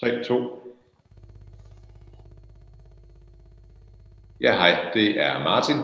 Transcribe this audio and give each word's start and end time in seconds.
3, 0.00 0.24
2. 0.24 0.74
Ja, 4.40 4.52
hej, 4.52 4.90
det 4.94 5.20
er 5.20 5.38
Martin. 5.38 5.76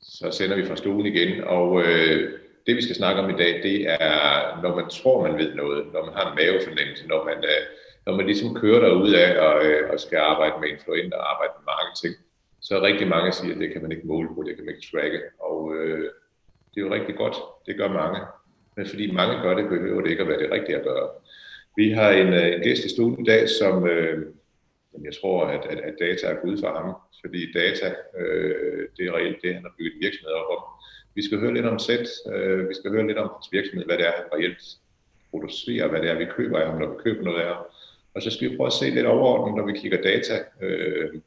Så 0.00 0.30
sender 0.30 0.56
vi 0.56 0.66
fra 0.66 0.76
stuen 0.76 1.06
igen, 1.06 1.44
og 1.44 1.82
øh, 1.82 2.38
det 2.66 2.76
vi 2.76 2.82
skal 2.82 2.96
snakke 2.96 3.22
om 3.22 3.30
i 3.30 3.36
dag, 3.36 3.62
det 3.62 3.90
er, 3.90 4.60
når 4.62 4.76
man 4.76 4.88
tror, 4.88 5.28
man 5.28 5.38
ved 5.38 5.54
noget, 5.54 5.92
når 5.92 6.04
man 6.04 6.14
har 6.14 6.30
en 6.30 6.36
mavefornemmelse, 6.36 7.08
når 7.08 7.24
man, 7.24 7.36
øh, 7.36 7.62
når 8.06 8.16
man 8.16 8.26
ligesom 8.26 8.54
kører 8.54 8.80
derud 8.80 9.12
af 9.12 9.40
og, 9.46 9.64
øh, 9.64 9.90
og 9.90 10.00
skal 10.00 10.18
arbejde 10.18 10.54
med 10.60 10.68
influenter 10.68 11.18
og 11.18 11.32
arbejde 11.32 11.52
med 11.58 11.64
marketing, 11.74 12.14
så 12.60 12.76
er 12.76 12.82
rigtig 12.82 13.08
mange 13.08 13.32
siger, 13.32 13.54
at 13.54 13.60
det 13.60 13.72
kan 13.72 13.82
man 13.82 13.92
ikke 13.92 14.06
måle 14.06 14.28
på, 14.34 14.42
det 14.46 14.56
kan 14.56 14.64
man 14.64 14.74
ikke 14.74 14.86
tracke, 14.90 15.20
og 15.38 15.74
øh, 15.74 16.10
det 16.70 16.80
er 16.80 16.86
jo 16.86 16.94
rigtig 16.94 17.16
godt, 17.16 17.36
det 17.66 17.76
gør 17.76 17.88
mange. 17.88 18.18
Men 18.76 18.86
fordi 18.86 19.12
mange 19.12 19.42
gør 19.42 19.54
det, 19.54 19.68
behøver 19.68 20.00
det 20.00 20.10
ikke 20.10 20.22
at 20.22 20.28
være 20.28 20.42
det 20.42 20.50
rigtige 20.50 20.76
at 20.76 20.84
gøre. 20.84 21.08
Vi 21.80 21.90
har 21.90 22.10
en, 22.10 22.32
øh, 22.32 22.54
en 22.54 22.62
gæst 22.62 22.84
i 22.84 22.88
studiet 22.88 23.20
i 23.20 23.30
dag, 23.32 23.48
som 23.48 23.86
øh, 23.86 24.26
jeg 25.04 25.12
tror, 25.20 25.46
at, 25.46 25.64
at, 25.72 25.78
at 25.88 25.94
data 26.00 26.26
er 26.26 26.42
gud 26.44 26.56
for 26.62 26.70
ham, 26.78 26.88
fordi 27.20 27.52
data, 27.52 27.94
øh, 28.18 28.88
det 28.96 29.02
er 29.06 29.12
reelt 29.16 29.42
det, 29.42 29.54
han 29.54 29.62
har 29.62 29.74
bygget 29.78 30.02
virksomheder 30.04 30.38
op 30.38 30.56
om. 30.56 30.62
Vi 31.14 31.22
skal 31.22 31.38
høre 31.38 31.54
lidt 31.54 31.66
om 31.66 31.78
sæt, 31.78 32.06
øh, 32.32 32.68
vi 32.68 32.74
skal 32.74 32.90
høre 32.90 33.06
lidt 33.06 33.18
om 33.18 33.28
hans 33.34 33.48
virksomhed, 33.52 33.86
hvad 33.86 33.98
det 33.98 34.06
er, 34.06 34.12
han 34.20 34.32
reelt 34.34 34.62
producerer, 35.30 35.88
hvad 35.88 36.00
det 36.02 36.10
er, 36.10 36.18
vi 36.18 36.34
køber 36.36 36.58
af 36.58 36.66
ham, 36.66 36.80
når 36.80 36.88
vi 36.92 36.96
køber 37.04 37.22
noget 37.24 37.40
af 37.40 37.46
ham. 37.54 37.64
Og 38.14 38.22
så 38.22 38.30
skal 38.30 38.50
vi 38.50 38.56
prøve 38.56 38.66
at 38.66 38.78
se 38.80 38.90
lidt 38.90 39.06
overordnet, 39.06 39.56
når 39.56 39.66
vi 39.66 39.78
kigger 39.78 40.02
data. 40.02 40.34
Øh, 40.60 41.20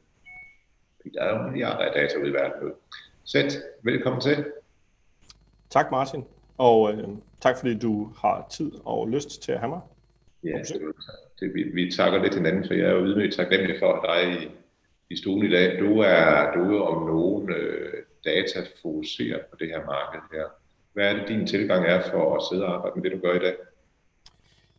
der 1.14 1.22
er 1.22 1.30
jo 1.36 1.42
milliarder 1.42 1.84
af 1.88 1.92
data 2.00 2.18
ude 2.18 2.28
i 2.28 2.32
verden. 2.32 2.72
Sæt, 3.24 3.52
velkommen 3.82 4.20
til. 4.20 4.44
Tak 5.70 5.90
Martin, 5.90 6.24
og 6.58 6.92
øh, 6.92 7.08
tak 7.40 7.56
fordi 7.58 7.78
du 7.78 8.12
har 8.22 8.46
tid 8.50 8.72
og 8.84 9.08
lyst 9.08 9.42
til 9.42 9.52
at 9.52 9.60
have 9.60 9.68
mig. 9.68 9.80
Ja, 10.44 10.58
det, 11.40 11.54
vi, 11.54 11.62
vi 11.62 11.92
takker 11.92 12.22
lidt 12.22 12.34
hinanden, 12.34 12.64
for 12.66 12.74
jeg 12.74 12.86
er 12.86 12.92
jo 12.92 13.04
ydmygt 13.04 13.34
taknemmelig 13.34 13.76
for 13.78 14.06
dig 14.06 14.32
i, 14.32 14.48
i 15.10 15.16
stuen 15.16 15.46
i 15.46 15.50
dag. 15.50 15.80
Du 15.80 15.98
er, 15.98 16.52
du 16.54 16.76
er 16.76 16.80
om 16.80 17.06
nogen 17.06 17.50
øh, 17.50 17.92
data 18.24 18.60
fokuseret 18.82 19.40
på 19.50 19.56
det 19.60 19.68
her 19.68 19.84
marked 19.86 20.20
her. 20.32 20.44
Hvad 20.92 21.08
er 21.08 21.12
det, 21.12 21.28
din 21.28 21.46
tilgang 21.46 21.86
er 21.86 22.02
for 22.10 22.36
at 22.36 22.42
sidde 22.50 22.66
og 22.66 22.74
arbejde 22.74 23.00
med 23.00 23.10
det, 23.10 23.12
du 23.12 23.26
gør 23.26 23.34
i 23.34 23.38
dag? 23.38 23.54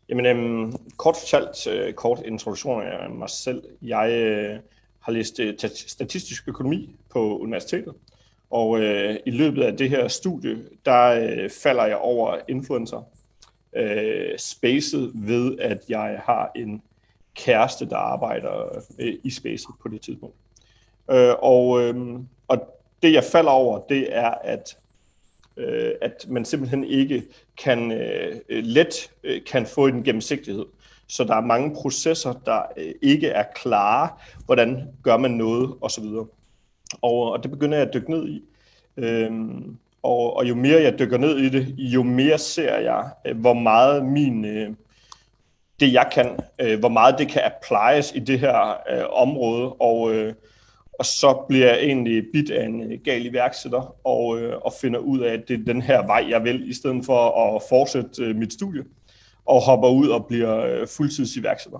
Jamen, 0.09 0.25
øhm, 0.25 0.73
kort 0.97 1.15
fortalt, 1.19 1.67
øh, 1.67 1.93
kort 1.93 2.21
introduktion 2.25 2.83
af 2.83 3.09
mig 3.09 3.29
selv. 3.29 3.63
Jeg 3.81 4.11
øh, 4.11 4.59
har 4.99 5.11
læst 5.11 5.39
øh, 5.39 5.53
statistisk 5.87 6.47
økonomi 6.47 6.95
på 7.11 7.39
universitetet, 7.39 7.93
og 8.49 8.81
øh, 8.81 9.15
i 9.25 9.31
løbet 9.31 9.63
af 9.63 9.77
det 9.77 9.89
her 9.89 10.07
studie, 10.07 10.57
der 10.85 11.05
øh, 11.05 11.49
falder 11.49 11.85
jeg 11.85 11.97
over 11.97 12.37
influencer 12.47 13.03
øh, 13.75 14.37
spacet 14.37 15.11
ved, 15.13 15.59
at 15.59 15.79
jeg 15.89 16.21
har 16.25 16.51
en 16.55 16.81
kæreste, 17.35 17.89
der 17.89 17.97
arbejder 17.97 18.83
øh, 18.99 19.13
i 19.23 19.29
spacet 19.29 19.69
på 19.81 19.87
det 19.87 20.01
tidspunkt. 20.01 20.35
Øh, 21.11 21.33
og, 21.39 21.81
øh, 21.81 22.19
og 22.47 22.57
det 23.03 23.13
jeg 23.13 23.23
falder 23.23 23.51
over, 23.51 23.79
det 23.89 24.15
er, 24.15 24.29
at 24.29 24.77
øh, 25.57 25.91
at 26.01 26.25
man 26.29 26.45
simpelthen 26.45 26.83
ikke 26.83 27.23
kan 27.57 27.91
øh, 27.91 28.41
let 28.49 29.11
øh, 29.23 29.41
kan 29.45 29.65
få 29.65 29.87
en 29.87 30.03
gennemsigtighed. 30.03 30.65
Så 31.07 31.23
der 31.23 31.35
er 31.35 31.41
mange 31.41 31.75
processer, 31.75 32.33
der 32.33 32.61
øh, 32.77 32.93
ikke 33.01 33.27
er 33.27 33.43
klare. 33.55 34.09
Hvordan 34.45 34.87
gør 35.03 35.17
man 35.17 35.31
noget, 35.31 35.75
osv. 35.81 36.03
Og, 37.01 37.31
og 37.31 37.43
det 37.43 37.51
begynder 37.51 37.77
jeg 37.77 37.87
at 37.87 37.93
dykke 37.93 38.11
ned 38.11 38.27
i. 38.27 38.43
Øhm, 38.97 39.77
og, 40.05 40.37
og 40.37 40.49
jo 40.49 40.55
mere 40.55 40.81
jeg 40.81 40.99
dykker 40.99 41.17
ned 41.17 41.37
i 41.37 41.49
det, 41.49 41.75
jo 41.77 42.03
mere 42.03 42.37
ser 42.37 42.77
jeg, 42.77 43.09
øh, 43.27 43.37
hvor 43.37 43.53
meget 43.53 44.05
min, 44.05 44.45
øh, 44.45 44.69
det 45.79 45.93
jeg 45.93 46.09
kan, 46.13 46.39
øh, 46.61 46.79
hvor 46.79 46.89
meget 46.89 47.15
det 47.17 47.27
kan 47.27 47.41
applies 47.45 48.11
i 48.15 48.19
det 48.19 48.39
her 48.39 48.77
øh, 48.91 49.05
område. 49.09 49.73
Og, 49.73 50.13
øh, 50.13 50.33
og 50.99 51.05
så 51.05 51.45
bliver 51.49 51.67
jeg 51.67 51.77
egentlig 51.77 52.23
bit 52.33 52.51
af 52.51 52.65
en 52.65 52.91
øh, 52.91 52.99
gal 53.03 53.25
iværksætter 53.25 53.95
og, 54.07 54.39
øh, 54.39 54.57
og 54.57 54.73
finder 54.81 54.99
ud 54.99 55.19
af, 55.19 55.33
at 55.33 55.47
det 55.47 55.59
er 55.59 55.73
den 55.73 55.81
her 55.81 56.05
vej, 56.05 56.25
jeg 56.29 56.43
vil, 56.43 56.69
i 56.69 56.73
stedet 56.73 57.05
for 57.05 57.55
at 57.55 57.61
fortsætte 57.69 58.23
øh, 58.23 58.35
mit 58.35 58.53
studie 58.53 58.83
og 59.45 59.61
hopper 59.61 59.89
ud 59.89 60.07
og 60.07 60.25
bliver 60.25 60.65
øh, 60.65 60.87
fuldtids 60.87 61.35
iværksætter. 61.35 61.79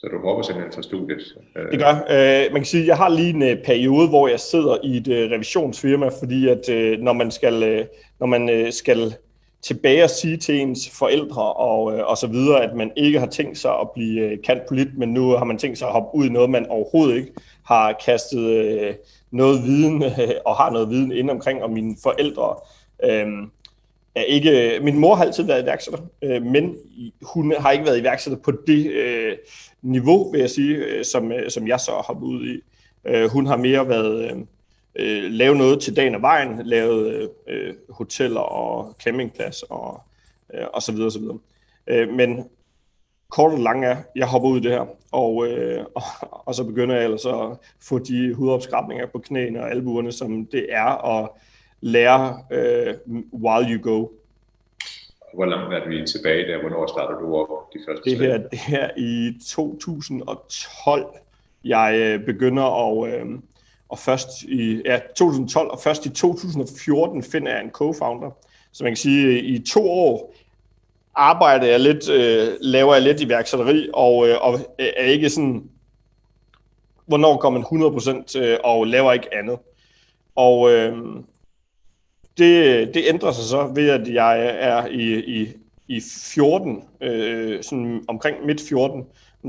Så 0.00 0.06
du 0.06 0.18
hopper 0.26 0.42
simpelthen 0.42 0.72
fra 0.72 0.82
studiet? 0.82 1.38
Det 1.70 1.78
gør. 1.78 1.94
Øh, 2.10 2.52
man 2.52 2.60
kan 2.60 2.64
sige, 2.64 2.80
at 2.82 2.86
jeg 2.86 2.96
har 2.96 3.08
lige 3.08 3.30
en 3.30 3.42
øh, 3.42 3.64
periode, 3.64 4.08
hvor 4.08 4.28
jeg 4.28 4.40
sidder 4.40 4.76
i 4.84 4.96
et 4.96 5.08
øh, 5.08 5.30
revisionsfirma, 5.30 6.08
fordi 6.08 6.48
at 6.48 6.68
øh, 6.68 7.00
når 7.00 7.12
man 7.12 7.30
skal, 7.30 7.62
øh, 7.62 7.86
når 8.20 8.26
man 8.26 8.48
øh, 8.50 8.72
skal 8.72 9.14
tilbage 9.62 10.04
og 10.04 10.10
sige 10.10 10.36
til 10.36 10.60
ens 10.60 10.90
forældre 10.98 11.52
og, 11.52 11.96
øh, 11.96 12.06
og 12.06 12.16
så 12.16 12.26
videre, 12.26 12.62
at 12.62 12.76
man 12.76 12.92
ikke 12.96 13.18
har 13.18 13.26
tænkt 13.26 13.58
sig 13.58 13.70
at 13.80 13.90
blive 13.94 14.20
øh, 14.20 14.60
polit, 14.68 14.98
men 14.98 15.08
nu 15.08 15.30
har 15.30 15.44
man 15.44 15.58
tænkt 15.58 15.78
sig 15.78 15.88
at 15.88 15.92
hoppe 15.92 16.18
ud 16.18 16.26
i 16.26 16.32
noget, 16.32 16.50
man 16.50 16.66
overhovedet 16.66 17.16
ikke 17.16 17.32
har 17.64 17.92
kastet 18.04 18.46
øh, 18.46 18.94
noget 19.30 19.62
viden 19.64 20.02
øh, 20.02 20.30
og 20.46 20.56
har 20.56 20.70
noget 20.70 20.90
viden 20.90 21.12
ind 21.12 21.30
omkring, 21.30 21.62
og 21.62 21.70
mine 21.70 21.96
forældre 22.02 22.56
øh, 23.04 23.26
er 24.18 24.22
ikke... 24.22 24.76
Øh, 24.76 24.84
min 24.84 24.98
mor 24.98 25.14
har 25.14 25.24
altid 25.24 25.44
været 25.44 25.62
iværksætter, 25.62 26.00
øh, 26.22 26.42
men 26.42 26.76
hun 27.22 27.54
har 27.58 27.70
ikke 27.70 27.84
været 27.84 28.00
iværksætter 28.00 28.38
på 28.38 28.52
det 28.66 28.90
øh, 28.90 29.36
niveau, 29.82 30.30
vil 30.30 30.40
jeg 30.40 30.50
sige, 30.50 30.76
øh, 30.76 31.04
som, 31.04 31.32
øh, 31.32 31.50
som 31.50 31.68
jeg 31.68 31.80
så 31.80 31.90
har 31.90 32.02
hoppet 32.02 32.26
ud 32.26 32.46
i. 32.46 32.60
Øh, 33.04 33.30
hun 33.30 33.46
har 33.46 33.56
mere 33.56 33.88
været... 33.88 34.24
Øh, 34.24 34.36
øh 34.94 35.30
lave 35.30 35.56
noget 35.56 35.80
til 35.80 35.96
dagen 35.96 36.14
og 36.14 36.22
vejen, 36.22 36.60
lavet 36.64 37.30
øh, 37.48 37.74
hoteller 37.90 38.40
og 38.40 38.96
campingplads 39.04 39.62
og, 39.62 40.00
øh, 40.54 40.66
og 40.72 40.82
så 40.82 40.92
videre, 40.92 41.10
så 41.10 41.18
videre. 41.18 41.38
Øh, 41.86 42.08
men 42.14 42.44
kort 43.30 43.52
og 43.52 43.58
lang 43.58 43.84
er, 43.84 43.96
jeg 44.16 44.26
hopper 44.26 44.48
ud 44.48 44.60
i 44.60 44.62
det 44.62 44.70
her, 44.70 44.86
og, 45.12 45.46
øh, 45.46 45.84
og, 45.94 46.02
og 46.30 46.54
så 46.54 46.64
begynder 46.64 46.94
jeg 46.94 47.04
ellers 47.04 47.26
at 47.26 47.56
få 47.80 47.98
de 47.98 48.34
hudopskrabninger 48.34 49.06
på 49.06 49.18
knæene 49.18 49.60
og 49.62 49.70
albuerne, 49.70 50.12
som 50.12 50.46
det 50.46 50.66
er 50.70 51.18
at 51.18 51.28
lære 51.80 52.38
øh, 52.50 52.94
while 53.32 53.74
you 53.74 53.82
go. 53.82 54.08
Hvor 55.34 55.44
langt 55.44 55.74
er 55.74 55.88
vi 55.88 56.06
tilbage 56.06 56.52
der? 56.52 56.60
Hvornår 56.60 56.86
starter 56.86 57.18
du 57.18 57.36
op 57.36 57.72
de 57.72 57.78
første 57.88 58.10
det 58.10 58.18
her, 58.18 58.38
det 58.38 58.58
her 58.58 58.90
i 58.96 59.32
2012, 59.46 61.06
jeg 61.64 61.94
øh, 61.94 62.24
begynder 62.24 62.62
at, 62.64 63.14
øh, 63.14 63.26
og 63.88 63.98
først 63.98 64.42
i 64.42 64.82
ja, 64.84 64.98
2012, 65.16 65.70
og 65.70 65.80
først 65.80 66.06
i 66.06 66.10
2014 66.10 67.22
finder 67.22 67.52
jeg 67.52 67.64
en 67.64 67.70
co-founder. 67.70 68.48
Så 68.72 68.84
man 68.84 68.92
kan 68.92 68.96
sige, 68.96 69.42
i 69.42 69.62
to 69.62 69.90
år 69.90 70.34
arbejder 71.14 71.66
jeg 71.66 71.80
lidt, 71.80 72.10
øh, 72.10 72.56
laver 72.60 72.94
jeg 72.94 73.02
lidt 73.02 73.20
iværksætteri, 73.20 73.88
og, 73.94 74.28
øh, 74.28 74.36
og 74.40 74.58
er 74.78 75.04
ikke 75.04 75.30
sådan, 75.30 75.70
hvornår 77.06 77.36
går 77.36 77.50
man 77.50 77.62
100% 77.62 78.38
øh, 78.38 78.58
og 78.64 78.86
laver 78.86 79.12
ikke 79.12 79.34
andet. 79.34 79.58
Og 80.36 80.70
øh, 80.72 80.96
det, 82.38 82.94
det 82.94 83.04
ændrer 83.08 83.32
sig 83.32 83.44
så 83.44 83.70
ved, 83.74 83.90
at 83.90 84.08
jeg 84.08 84.56
er 84.60 84.86
i, 84.86 85.18
i, 85.40 85.48
i 85.88 86.00
14, 86.00 86.82
øh, 87.00 87.62
sådan 87.62 88.04
omkring 88.08 88.46
midt 88.46 88.60
14, 88.68 89.04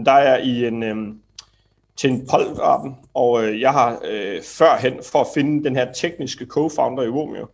der 0.05 0.11
er 0.11 0.35
jeg 0.35 0.45
i 0.45 0.66
en, 0.66 0.83
øh, 0.83 0.97
til 1.97 2.09
en 2.09 2.27
polterappen, 2.31 2.95
og 3.13 3.44
øh, 3.44 3.61
jeg 3.61 3.72
har 3.72 4.00
øh, 4.09 4.41
førhen, 4.44 4.94
for 5.11 5.22
at 5.22 5.27
finde 5.33 5.63
den 5.63 5.75
her 5.75 5.91
tekniske 5.94 6.45
co-founder 6.45 7.01
i 7.01 7.09
Romeo, 7.09 7.47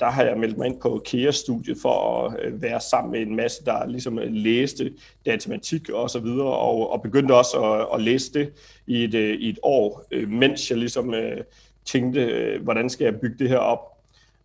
der 0.00 0.10
har 0.10 0.24
jeg 0.24 0.38
meldt 0.38 0.58
mig 0.58 0.66
ind 0.66 0.80
på 0.80 1.02
KEA-studiet 1.04 1.78
for 1.82 2.24
at 2.24 2.40
øh, 2.42 2.62
være 2.62 2.80
sammen 2.80 3.12
med 3.12 3.20
en 3.20 3.36
masse, 3.36 3.64
der 3.64 3.86
ligesom 3.86 4.18
øh, 4.18 4.32
læste 4.32 4.92
datamatik 5.26 5.88
og 5.88 6.10
så 6.10 6.18
videre, 6.18 6.56
og, 6.56 6.92
og 6.92 7.02
begyndte 7.02 7.32
også 7.32 7.62
at, 7.62 7.86
at 7.94 8.00
læse 8.02 8.32
det 8.32 8.52
i 8.86 9.04
et, 9.04 9.14
øh, 9.14 9.34
i 9.34 9.48
et 9.48 9.58
år, 9.62 10.04
øh, 10.10 10.28
mens 10.28 10.70
jeg 10.70 10.78
ligesom 10.78 11.14
øh, 11.14 11.36
tænkte, 11.84 12.20
øh, 12.20 12.62
hvordan 12.62 12.90
skal 12.90 13.04
jeg 13.04 13.20
bygge 13.20 13.38
det 13.38 13.48
her 13.48 13.58
op. 13.58 13.99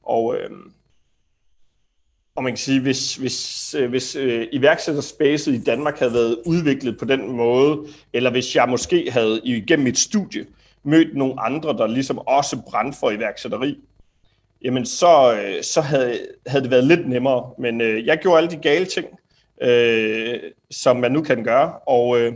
Og, 0.05 0.35
øh, 0.35 0.49
og 2.35 2.43
man 2.43 2.51
kan 2.51 2.57
sige, 2.57 2.81
hvis, 2.81 3.15
hvis, 3.15 3.75
øh, 3.79 3.89
hvis 3.89 4.15
øh, 4.15 4.47
iværksætterspacet 4.51 5.53
i 5.53 5.63
Danmark 5.63 5.99
havde 5.99 6.13
været 6.13 6.37
udviklet 6.45 6.99
på 6.99 7.05
den 7.05 7.31
måde, 7.31 7.87
eller 8.13 8.31
hvis 8.31 8.55
jeg 8.55 8.69
måske 8.69 9.11
havde 9.11 9.41
igennem 9.43 9.83
mit 9.83 9.97
studie 9.97 10.45
mødt 10.83 11.17
nogle 11.17 11.41
andre, 11.41 11.77
der 11.77 11.87
ligesom 11.87 12.17
også 12.17 12.61
brændte 12.69 12.97
for 12.99 13.11
iværksætteri, 13.11 13.77
jamen 14.63 14.85
så, 14.85 15.41
øh, 15.41 15.63
så 15.63 15.81
havde, 15.81 16.19
havde 16.47 16.63
det 16.63 16.71
været 16.71 16.83
lidt 16.83 17.09
nemmere. 17.09 17.49
Men 17.57 17.81
øh, 17.81 18.05
jeg 18.05 18.17
gjorde 18.17 18.37
alle 18.37 18.49
de 18.49 18.61
gale 18.61 18.85
ting, 18.85 19.07
øh, 19.61 20.39
som 20.71 20.97
man 20.97 21.11
nu 21.11 21.21
kan 21.21 21.43
gøre, 21.43 21.73
og 21.79 22.19
øh, 22.19 22.33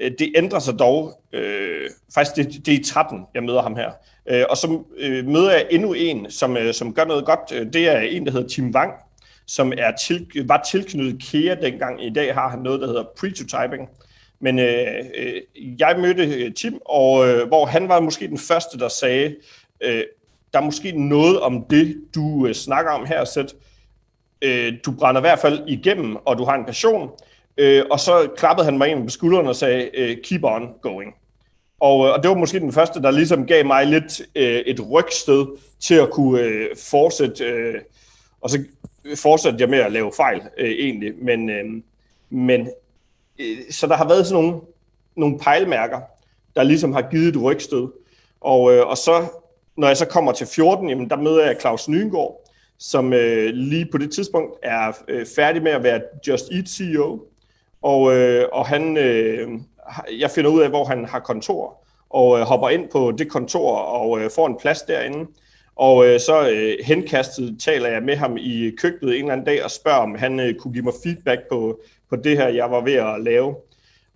det 0.00 0.32
ændrer 0.36 0.58
sig 0.58 0.78
dog. 0.78 1.20
Øh, 1.32 1.90
faktisk, 2.14 2.36
det, 2.36 2.66
det 2.66 2.74
er 2.74 2.78
i 2.78 2.84
13, 2.84 3.20
jeg 3.34 3.42
møder 3.42 3.62
ham 3.62 3.76
her. 3.76 3.90
Øh, 4.28 4.44
og 4.50 4.56
så 4.56 4.82
øh, 4.98 5.26
møder 5.26 5.52
jeg 5.52 5.66
endnu 5.70 5.92
en, 5.92 6.30
som, 6.30 6.56
øh, 6.56 6.74
som 6.74 6.94
gør 6.94 7.04
noget 7.04 7.24
godt. 7.24 7.52
Øh, 7.54 7.72
det 7.72 7.88
er 7.88 8.00
en, 8.00 8.26
der 8.26 8.32
hedder 8.32 8.48
Tim 8.48 8.74
Wang, 8.74 8.92
som 9.46 9.72
er 9.78 9.92
til, 10.06 10.26
var 10.44 10.66
tilknyttet 10.70 11.22
KEA 11.22 11.54
dengang. 11.54 12.04
I 12.04 12.10
dag 12.10 12.34
har 12.34 12.48
han 12.48 12.58
noget, 12.58 12.80
der 12.80 12.86
hedder 12.86 13.04
prototyping. 13.18 13.88
Men 14.40 14.58
øh, 14.58 14.86
øh, 15.16 15.40
jeg 15.78 15.96
mødte 15.98 16.24
øh, 16.24 16.54
Tim, 16.54 16.80
og 16.84 17.28
øh, 17.28 17.48
hvor 17.48 17.66
han 17.66 17.88
var 17.88 18.00
måske 18.00 18.28
den 18.28 18.38
første, 18.38 18.78
der 18.78 18.88
sagde, 18.88 19.36
øh, 19.80 20.02
der 20.52 20.58
er 20.58 20.64
måske 20.64 21.08
noget 21.08 21.40
om 21.40 21.64
det, 21.70 21.96
du 22.14 22.46
øh, 22.46 22.54
snakker 22.54 22.92
om 22.92 23.06
her, 23.06 23.24
Sæt. 23.24 23.54
Øh, 24.42 24.72
du 24.86 24.92
brænder 24.92 25.20
i 25.20 25.22
hvert 25.22 25.38
fald 25.38 25.68
igennem, 25.68 26.16
og 26.16 26.38
du 26.38 26.44
har 26.44 26.54
en 26.54 26.64
passion, 26.64 27.10
øh, 27.58 27.84
og 27.90 28.00
så 28.00 28.28
klappede 28.36 28.64
han 28.64 28.78
mig 28.78 28.88
ind 28.88 29.04
på 29.04 29.10
skulderen 29.10 29.46
og 29.46 29.56
sagde, 29.56 29.90
øh, 29.94 30.16
keep 30.24 30.44
on 30.44 30.68
going. 30.82 31.14
Og, 31.86 32.06
øh, 32.06 32.12
og 32.12 32.22
det 32.22 32.28
var 32.28 32.36
måske 32.36 32.60
den 32.60 32.72
første, 32.72 33.02
der 33.02 33.10
ligesom 33.10 33.46
gav 33.46 33.66
mig 33.66 33.86
lidt 33.86 34.20
øh, 34.34 34.58
et 34.58 34.90
rygsted 34.90 35.46
til 35.80 35.94
at 35.94 36.10
kunne 36.10 36.40
øh, 36.40 36.76
fortsætte, 36.90 37.44
øh, 37.44 37.80
og 38.40 38.50
så 38.50 38.64
fortsatte 39.16 39.60
jeg 39.60 39.68
med 39.68 39.78
at 39.78 39.92
lave 39.92 40.12
fejl 40.16 40.42
øh, 40.58 40.70
egentlig, 40.70 41.12
men, 41.22 41.50
øh, 41.50 41.64
men 42.30 42.68
øh, 43.38 43.56
så 43.70 43.86
der 43.86 43.96
har 43.96 44.08
været 44.08 44.26
sådan 44.26 44.44
nogle, 44.44 44.60
nogle 45.16 45.38
pejlmærker, 45.38 46.00
der 46.56 46.62
ligesom 46.62 46.92
har 46.92 47.10
givet 47.10 47.28
et 47.28 47.42
rygstød, 47.42 47.88
og, 48.40 48.74
øh, 48.74 48.86
og 48.86 48.96
så 48.96 49.26
når 49.76 49.86
jeg 49.86 49.96
så 49.96 50.06
kommer 50.06 50.32
til 50.32 50.46
14, 50.46 50.88
jamen, 50.88 51.10
der 51.10 51.16
møder 51.16 51.46
jeg 51.46 51.56
Claus 51.60 51.88
Nyengård, 51.88 52.50
som 52.78 53.12
øh, 53.12 53.50
lige 53.54 53.88
på 53.92 53.98
det 53.98 54.12
tidspunkt 54.12 54.52
er 54.62 54.92
øh, 55.08 55.26
færdig 55.36 55.62
med 55.62 55.72
at 55.72 55.82
være 55.82 56.00
Just 56.28 56.52
Eat 56.52 56.68
CEO, 56.68 57.20
og, 57.82 58.16
øh, 58.16 58.48
og 58.52 58.66
han, 58.66 58.96
øh, 58.96 59.48
jeg 60.18 60.30
finder 60.30 60.50
ud 60.50 60.60
af, 60.60 60.68
hvor 60.68 60.84
han 60.84 61.04
har 61.04 61.20
kontor, 61.20 61.84
og 62.10 62.38
øh, 62.38 62.44
hopper 62.44 62.68
ind 62.68 62.88
på 62.88 63.12
det 63.18 63.30
kontor 63.30 63.76
og 63.76 64.20
øh, 64.20 64.30
får 64.30 64.46
en 64.46 64.58
plads 64.60 64.82
derinde. 64.82 65.26
Og 65.76 66.06
øh, 66.06 66.20
så 66.20 66.50
øh, 66.50 66.76
henkastet 66.84 67.56
taler 67.60 67.88
jeg 67.88 68.02
med 68.02 68.16
ham 68.16 68.36
i 68.36 68.70
køkkenet 68.78 69.14
en 69.14 69.20
eller 69.20 69.32
anden 69.32 69.46
dag 69.46 69.64
og 69.64 69.70
spørger, 69.70 69.98
om 69.98 70.14
han 70.14 70.40
øh, 70.40 70.54
kunne 70.54 70.72
give 70.72 70.84
mig 70.84 70.92
feedback 71.04 71.40
på, 71.50 71.80
på 72.10 72.16
det 72.16 72.36
her, 72.36 72.48
jeg 72.48 72.70
var 72.70 72.80
ved 72.80 72.92
at 72.92 73.20
lave. 73.22 73.54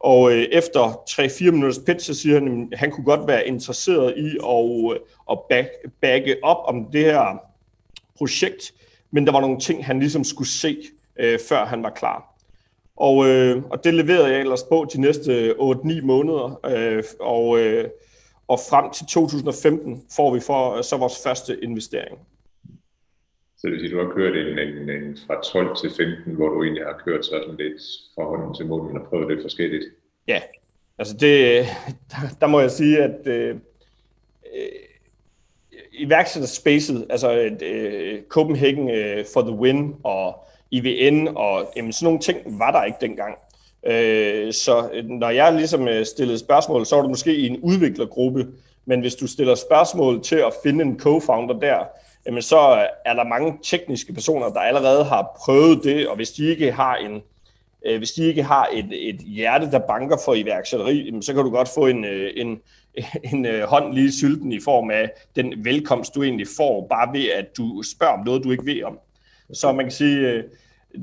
Og 0.00 0.32
øh, 0.32 0.42
efter 0.42 1.02
3-4 1.10 1.50
minutters 1.50 1.78
pitch, 1.86 2.06
så 2.06 2.14
siger 2.14 2.34
han, 2.34 2.68
at 2.72 2.78
han 2.78 2.90
kunne 2.90 3.04
godt 3.04 3.28
være 3.28 3.46
interesseret 3.46 4.14
i 4.16 4.36
at, 4.48 4.94
øh, 4.94 5.00
at 5.30 5.38
back, 5.48 5.68
backe 6.00 6.36
op 6.42 6.58
om 6.64 6.84
det 6.92 7.04
her 7.04 7.40
projekt, 8.18 8.72
men 9.10 9.26
der 9.26 9.32
var 9.32 9.40
nogle 9.40 9.60
ting, 9.60 9.86
han 9.86 10.00
ligesom 10.00 10.24
skulle 10.24 10.48
se, 10.48 10.76
øh, 11.16 11.38
før 11.48 11.64
han 11.64 11.82
var 11.82 11.90
klar. 11.90 12.29
Og, 13.00 13.28
øh, 13.28 13.62
og 13.70 13.84
det 13.84 13.94
leverede 13.94 14.32
jeg 14.32 14.40
ellers 14.40 14.62
på 14.62 14.86
de 14.92 15.00
næste 15.00 15.54
8-9 15.58 16.00
måneder, 16.02 16.60
øh, 16.66 17.04
og, 17.20 17.60
øh, 17.60 17.88
og 18.48 18.58
frem 18.70 18.90
til 18.92 19.06
2015 19.06 20.02
får 20.16 20.34
vi 20.34 20.40
for, 20.40 20.82
så 20.82 20.96
vores 20.96 21.22
første 21.26 21.64
investering. 21.64 22.18
Så 23.56 23.66
det 23.66 23.70
vil 23.72 23.80
sige, 23.80 23.92
du 23.92 24.06
har 24.06 24.14
kørt 24.14 24.36
en, 24.36 24.58
en, 24.58 24.90
en 24.90 25.18
fra 25.26 25.42
12 25.42 25.76
til 25.76 25.90
15, 25.96 26.34
hvor 26.34 26.48
du 26.48 26.62
egentlig 26.62 26.84
har 26.84 27.02
kørt 27.04 27.26
sådan 27.26 27.56
lidt 27.58 27.82
fra 28.14 28.24
hånden 28.24 28.54
til 28.54 28.66
munden 28.66 28.96
og 28.96 29.06
prøvet 29.08 29.28
lidt 29.28 29.42
forskelligt. 29.42 29.84
Ja, 30.28 30.40
altså 30.98 31.14
det, 31.16 31.64
der, 32.10 32.16
der 32.40 32.46
må 32.46 32.60
jeg 32.60 32.70
sige, 32.70 33.02
at 33.02 33.26
øh, 33.26 33.56
iværksætterspacet, 35.92 37.06
altså 37.10 37.50
øh, 37.62 38.22
Copenhagen 38.28 38.90
øh, 38.90 39.24
for 39.34 39.40
the 39.40 39.52
win 39.52 39.94
og 40.04 40.46
IVN 40.70 41.28
og 41.28 41.72
jamen, 41.76 41.92
sådan 41.92 42.04
nogle 42.04 42.20
ting 42.20 42.38
var 42.46 42.70
der 42.70 42.84
ikke 42.84 42.98
dengang. 43.00 43.34
Øh, 43.86 44.52
så 44.52 44.90
øh, 44.92 45.04
når 45.04 45.30
jeg 45.30 45.52
ligesom 45.52 45.88
øh, 45.88 46.06
stillede 46.06 46.38
spørgsmål, 46.38 46.86
så 46.86 46.94
var 46.94 47.02
det 47.02 47.10
måske 47.10 47.36
i 47.36 47.46
en 47.46 47.60
udviklergruppe, 47.60 48.46
men 48.84 49.00
hvis 49.00 49.14
du 49.14 49.26
stiller 49.26 49.54
spørgsmål 49.54 50.22
til 50.22 50.36
at 50.36 50.52
finde 50.62 50.84
en 50.84 51.00
co-founder 51.02 51.60
der, 51.60 51.78
jamen 52.26 52.42
så 52.42 52.76
øh, 52.76 52.84
er 53.04 53.14
der 53.14 53.24
mange 53.24 53.58
tekniske 53.62 54.12
personer, 54.12 54.48
der 54.48 54.60
allerede 54.60 55.04
har 55.04 55.40
prøvet 55.44 55.84
det, 55.84 56.08
og 56.08 56.16
hvis 56.16 56.30
de 56.30 56.46
ikke 56.46 56.72
har 56.72 56.96
en 56.96 57.22
øh, 57.86 57.98
hvis 57.98 58.10
de 58.10 58.24
ikke 58.24 58.42
har 58.42 58.68
et, 58.72 58.88
et 59.08 59.16
hjerte, 59.16 59.70
der 59.70 59.78
banker 59.78 60.16
for 60.24 60.34
iværksætteri, 60.34 61.04
jamen, 61.04 61.22
så 61.22 61.34
kan 61.34 61.44
du 61.44 61.50
godt 61.50 61.68
få 61.74 61.86
en, 61.86 62.04
en, 62.04 62.60
en 63.32 63.46
hånd 63.64 63.94
lige 63.94 64.12
sylten 64.12 64.52
i 64.52 64.60
form 64.60 64.90
af 64.90 65.10
den 65.36 65.64
velkomst, 65.64 66.14
du 66.14 66.22
egentlig 66.22 66.46
får, 66.56 66.86
bare 66.90 67.12
ved 67.12 67.28
at 67.30 67.56
du 67.56 67.82
spørger 67.82 68.12
om 68.12 68.24
noget, 68.24 68.44
du 68.44 68.50
ikke 68.50 68.66
ved 68.66 68.82
om. 68.82 68.98
Så 69.54 69.72
man 69.72 69.84
kan 69.84 69.92
sige, 69.92 70.18
øh, 70.18 70.44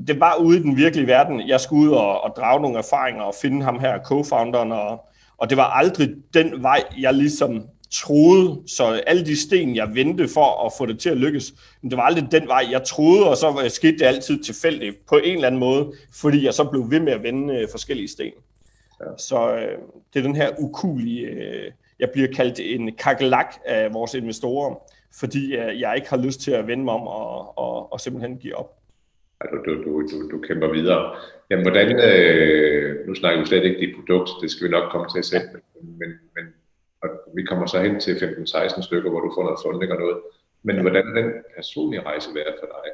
det 0.06 0.20
var 0.20 0.36
ude 0.36 0.58
i 0.58 0.62
den 0.62 0.76
virkelige 0.76 1.06
verden. 1.06 1.48
Jeg 1.48 1.60
skulle 1.60 1.90
ud 1.90 1.96
og, 1.96 2.20
og 2.20 2.32
drage 2.36 2.62
nogle 2.62 2.78
erfaringer 2.78 3.22
og 3.22 3.34
finde 3.42 3.64
ham 3.64 3.78
her, 3.78 3.98
co-founderen, 3.98 4.72
og, 4.72 5.04
og 5.38 5.50
det 5.50 5.56
var 5.56 5.64
aldrig 5.64 6.08
den 6.34 6.62
vej, 6.62 6.84
jeg 6.98 7.14
ligesom 7.14 7.62
troede, 7.90 8.62
så 8.66 8.84
alle 9.06 9.26
de 9.26 9.40
sten, 9.40 9.76
jeg 9.76 9.94
vendte 9.94 10.28
for 10.28 10.66
at 10.66 10.72
få 10.78 10.86
det 10.86 10.98
til 10.98 11.10
at 11.10 11.16
lykkes, 11.16 11.54
men 11.82 11.90
det 11.90 11.96
var 11.96 12.02
aldrig 12.04 12.32
den 12.32 12.48
vej, 12.48 12.66
jeg 12.70 12.84
troede, 12.84 13.30
og 13.30 13.36
så 13.36 13.64
skete 13.68 13.98
det 13.98 14.04
altid 14.04 14.44
tilfældigt 14.44 15.06
på 15.08 15.16
en 15.16 15.34
eller 15.34 15.46
anden 15.46 15.60
måde, 15.60 15.92
fordi 16.12 16.44
jeg 16.44 16.54
så 16.54 16.64
blev 16.64 16.90
ved 16.90 17.00
med 17.00 17.12
at 17.12 17.22
vende 17.22 17.54
øh, 17.54 17.68
forskellige 17.70 18.08
sten. 18.08 18.32
Ja. 19.00 19.06
Så 19.18 19.54
øh, 19.54 19.78
det 20.14 20.18
er 20.18 20.22
den 20.22 20.36
her 20.36 20.50
ukulige, 20.58 21.26
øh, 21.26 21.72
jeg 22.00 22.08
bliver 22.12 22.28
kaldt 22.36 22.60
en 22.60 22.94
kakelak 22.94 23.54
af 23.66 23.94
vores 23.94 24.14
investorer, 24.14 24.74
fordi 25.20 25.56
øh, 25.56 25.80
jeg 25.80 25.96
ikke 25.96 26.10
har 26.10 26.16
lyst 26.16 26.40
til 26.40 26.50
at 26.50 26.66
vende 26.66 26.84
mig 26.84 26.94
om 26.94 27.06
og, 27.06 27.58
og, 27.58 27.92
og 27.92 28.00
simpelthen 28.00 28.38
give 28.38 28.56
op. 28.56 28.74
Du, 29.52 29.56
du, 29.66 29.84
du, 29.84 30.02
du, 30.10 30.30
du 30.30 30.40
kæmper 30.40 30.72
videre. 30.72 31.16
Jamen, 31.50 31.64
hvordan, 31.64 31.88
øh, 32.08 33.06
nu 33.06 33.14
snakker 33.14 33.40
vi 33.40 33.46
slet 33.46 33.64
ikke 33.64 33.80
dit 33.80 33.94
produkt, 33.96 34.30
det 34.42 34.50
skal 34.50 34.66
vi 34.66 34.70
nok 34.70 34.92
komme 34.92 35.06
til 35.08 35.18
at 35.18 35.24
sætte, 35.24 35.46
men, 36.00 36.10
men 36.34 36.44
og 37.02 37.08
vi 37.36 37.42
kommer 37.42 37.66
så 37.66 37.82
hen 37.82 38.00
til 38.00 38.14
15-16 38.14 38.82
stykker, 38.82 39.10
hvor 39.10 39.20
du 39.20 39.30
får 39.36 39.42
noget 39.42 39.60
funding 39.64 39.92
og 39.92 39.98
noget. 39.98 40.18
Men 40.62 40.80
hvordan 40.80 41.08
er 41.08 41.14
den 41.22 41.32
personlige 41.56 42.02
rejse 42.02 42.28
været 42.34 42.54
for 42.60 42.68
dig? 42.76 42.86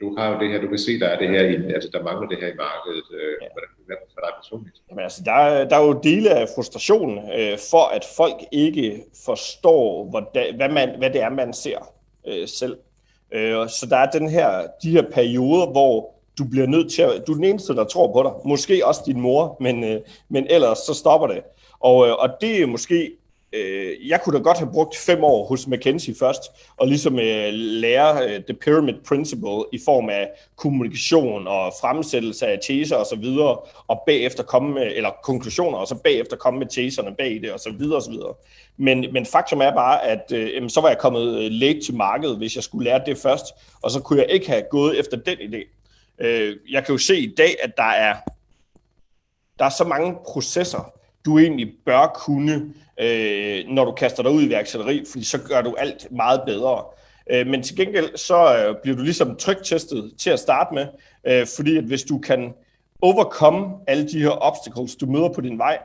Du 0.00 0.16
har 0.16 0.28
jo 0.32 0.40
det 0.40 0.48
her, 0.50 0.60
du 0.60 0.68
kan 0.68 0.78
se, 0.78 1.00
der 1.00 1.08
er 1.08 1.18
det 1.18 1.28
her, 1.28 1.42
i, 1.42 1.72
altså 1.72 1.88
der 1.92 2.02
mangler 2.02 2.28
det 2.28 2.38
her 2.38 2.48
i 2.48 2.56
markedet. 2.56 3.04
Øh, 3.14 3.32
ja. 3.42 3.46
Hvordan 3.52 3.70
det 3.88 3.96
for 4.14 4.20
dig 4.20 4.32
personligt? 4.40 4.76
Jamen, 4.90 5.04
altså, 5.04 5.22
der, 5.24 5.32
er, 5.32 5.68
der 5.68 5.76
er 5.76 5.84
jo 5.86 6.00
dele 6.02 6.30
af 6.30 6.48
frustrationen 6.54 7.18
øh, 7.38 7.58
for, 7.70 7.84
at 7.96 8.04
folk 8.16 8.38
ikke 8.52 9.04
forstår, 9.24 10.04
hvad, 10.10 10.54
hvad, 10.56 10.68
man, 10.68 10.98
hvad 10.98 11.10
det 11.10 11.22
er, 11.22 11.30
man 11.30 11.52
ser 11.52 11.78
øh, 12.26 12.48
selv. 12.48 12.78
Øh, 13.32 13.68
så 13.68 13.86
der 13.90 13.96
er 13.96 14.10
den 14.10 14.28
her, 14.28 14.66
de 14.82 14.90
her 14.90 15.02
perioder, 15.02 15.66
hvor 15.66 16.14
du 16.38 16.44
bliver 16.50 16.66
nødt 16.66 16.92
til 16.92 17.02
at, 17.02 17.26
du 17.26 17.32
er 17.32 17.36
den 17.36 17.44
eneste, 17.44 17.74
der 17.74 17.84
tror 17.84 18.12
på 18.12 18.22
dig. 18.22 18.32
Måske 18.44 18.86
også 18.86 19.02
din 19.06 19.20
mor, 19.20 19.56
men, 19.60 19.84
øh, 19.84 20.00
men 20.28 20.46
ellers 20.50 20.78
så 20.78 20.94
stopper 20.94 21.26
det. 21.26 21.42
Og, 21.80 22.08
øh, 22.08 22.14
og 22.14 22.28
det 22.40 22.62
er 22.62 22.66
måske 22.66 23.10
øh, 23.52 24.08
jeg 24.08 24.20
kunne 24.22 24.38
da 24.38 24.42
godt 24.42 24.58
have 24.58 24.72
brugt 24.72 24.96
fem 24.96 25.24
år 25.24 25.46
hos 25.46 25.66
McKinsey 25.66 26.18
først, 26.18 26.42
og 26.76 26.88
ligesom 26.88 27.18
øh, 27.18 27.52
lære 27.52 28.28
øh, 28.28 28.44
The 28.44 28.54
Pyramid 28.54 28.94
Principle 29.08 29.64
i 29.72 29.80
form 29.84 30.08
af 30.08 30.30
kommunikation 30.56 31.46
og 31.46 31.72
fremsættelse 31.80 32.46
af 32.46 32.58
teser 32.62 32.96
og 32.96 33.06
så 33.06 33.16
videre, 33.16 33.58
og 33.86 34.02
bagefter 34.06 34.42
komme 34.42 34.74
med, 34.74 34.92
eller 34.96 35.10
konklusioner, 35.22 35.78
og 35.78 35.86
så 35.86 35.94
bagefter 35.94 36.36
komme 36.36 36.58
med 36.58 36.66
teserne 36.66 37.14
bag 37.18 37.40
det, 37.42 37.52
og 37.52 37.60
så 37.60 37.70
videre 37.78 37.96
og 37.96 38.02
så 38.02 38.10
videre. 38.10 38.34
Men, 38.76 39.06
men 39.12 39.26
faktum 39.26 39.60
er 39.60 39.70
bare, 39.74 40.04
at 40.04 40.32
øh, 40.32 40.70
så 40.70 40.80
var 40.80 40.88
jeg 40.88 40.98
kommet 40.98 41.38
øh, 41.38 41.50
late 41.50 41.80
til 41.80 41.94
markedet, 41.94 42.36
hvis 42.36 42.56
jeg 42.56 42.64
skulle 42.64 42.84
lære 42.84 43.02
det 43.06 43.18
først, 43.18 43.44
og 43.82 43.90
så 43.90 44.00
kunne 44.00 44.18
jeg 44.18 44.30
ikke 44.30 44.48
have 44.48 44.62
gået 44.70 44.98
efter 44.98 45.16
den 45.16 45.38
idé. 45.38 45.76
Øh, 46.18 46.56
jeg 46.70 46.84
kan 46.84 46.92
jo 46.92 46.98
se 46.98 47.18
i 47.18 47.34
dag, 47.34 47.56
at 47.62 47.76
der 47.76 47.82
er, 47.82 48.16
der 49.58 49.64
er 49.64 49.70
så 49.70 49.84
mange 49.84 50.16
processer, 50.26 50.92
du 51.30 51.38
egentlig 51.38 51.72
bør 51.86 52.06
kunne, 52.14 52.74
øh, 53.00 53.64
når 53.68 53.84
du 53.84 53.92
kaster 53.92 54.22
dig 54.22 54.32
ud 54.32 54.42
i 54.42 54.50
værksætteri, 54.50 55.04
fordi 55.10 55.24
så 55.24 55.38
gør 55.38 55.62
du 55.62 55.74
alt 55.78 56.06
meget 56.10 56.40
bedre. 56.46 56.84
Øh, 57.30 57.46
men 57.46 57.62
til 57.62 57.76
gengæld 57.76 58.16
så 58.16 58.56
øh, 58.56 58.74
bliver 58.82 58.96
du 58.96 59.02
ligesom 59.02 59.36
trygtestet 59.36 60.12
til 60.18 60.30
at 60.30 60.38
starte 60.38 60.74
med, 60.74 60.86
øh, 61.26 61.46
fordi 61.56 61.76
at 61.76 61.84
hvis 61.84 62.02
du 62.02 62.18
kan 62.18 62.52
overkomme 63.02 63.66
alle 63.86 64.08
de 64.08 64.20
her 64.20 64.42
obstacles, 64.42 64.96
du 64.96 65.06
møder 65.06 65.28
på 65.28 65.40
din 65.40 65.58
vej, 65.58 65.78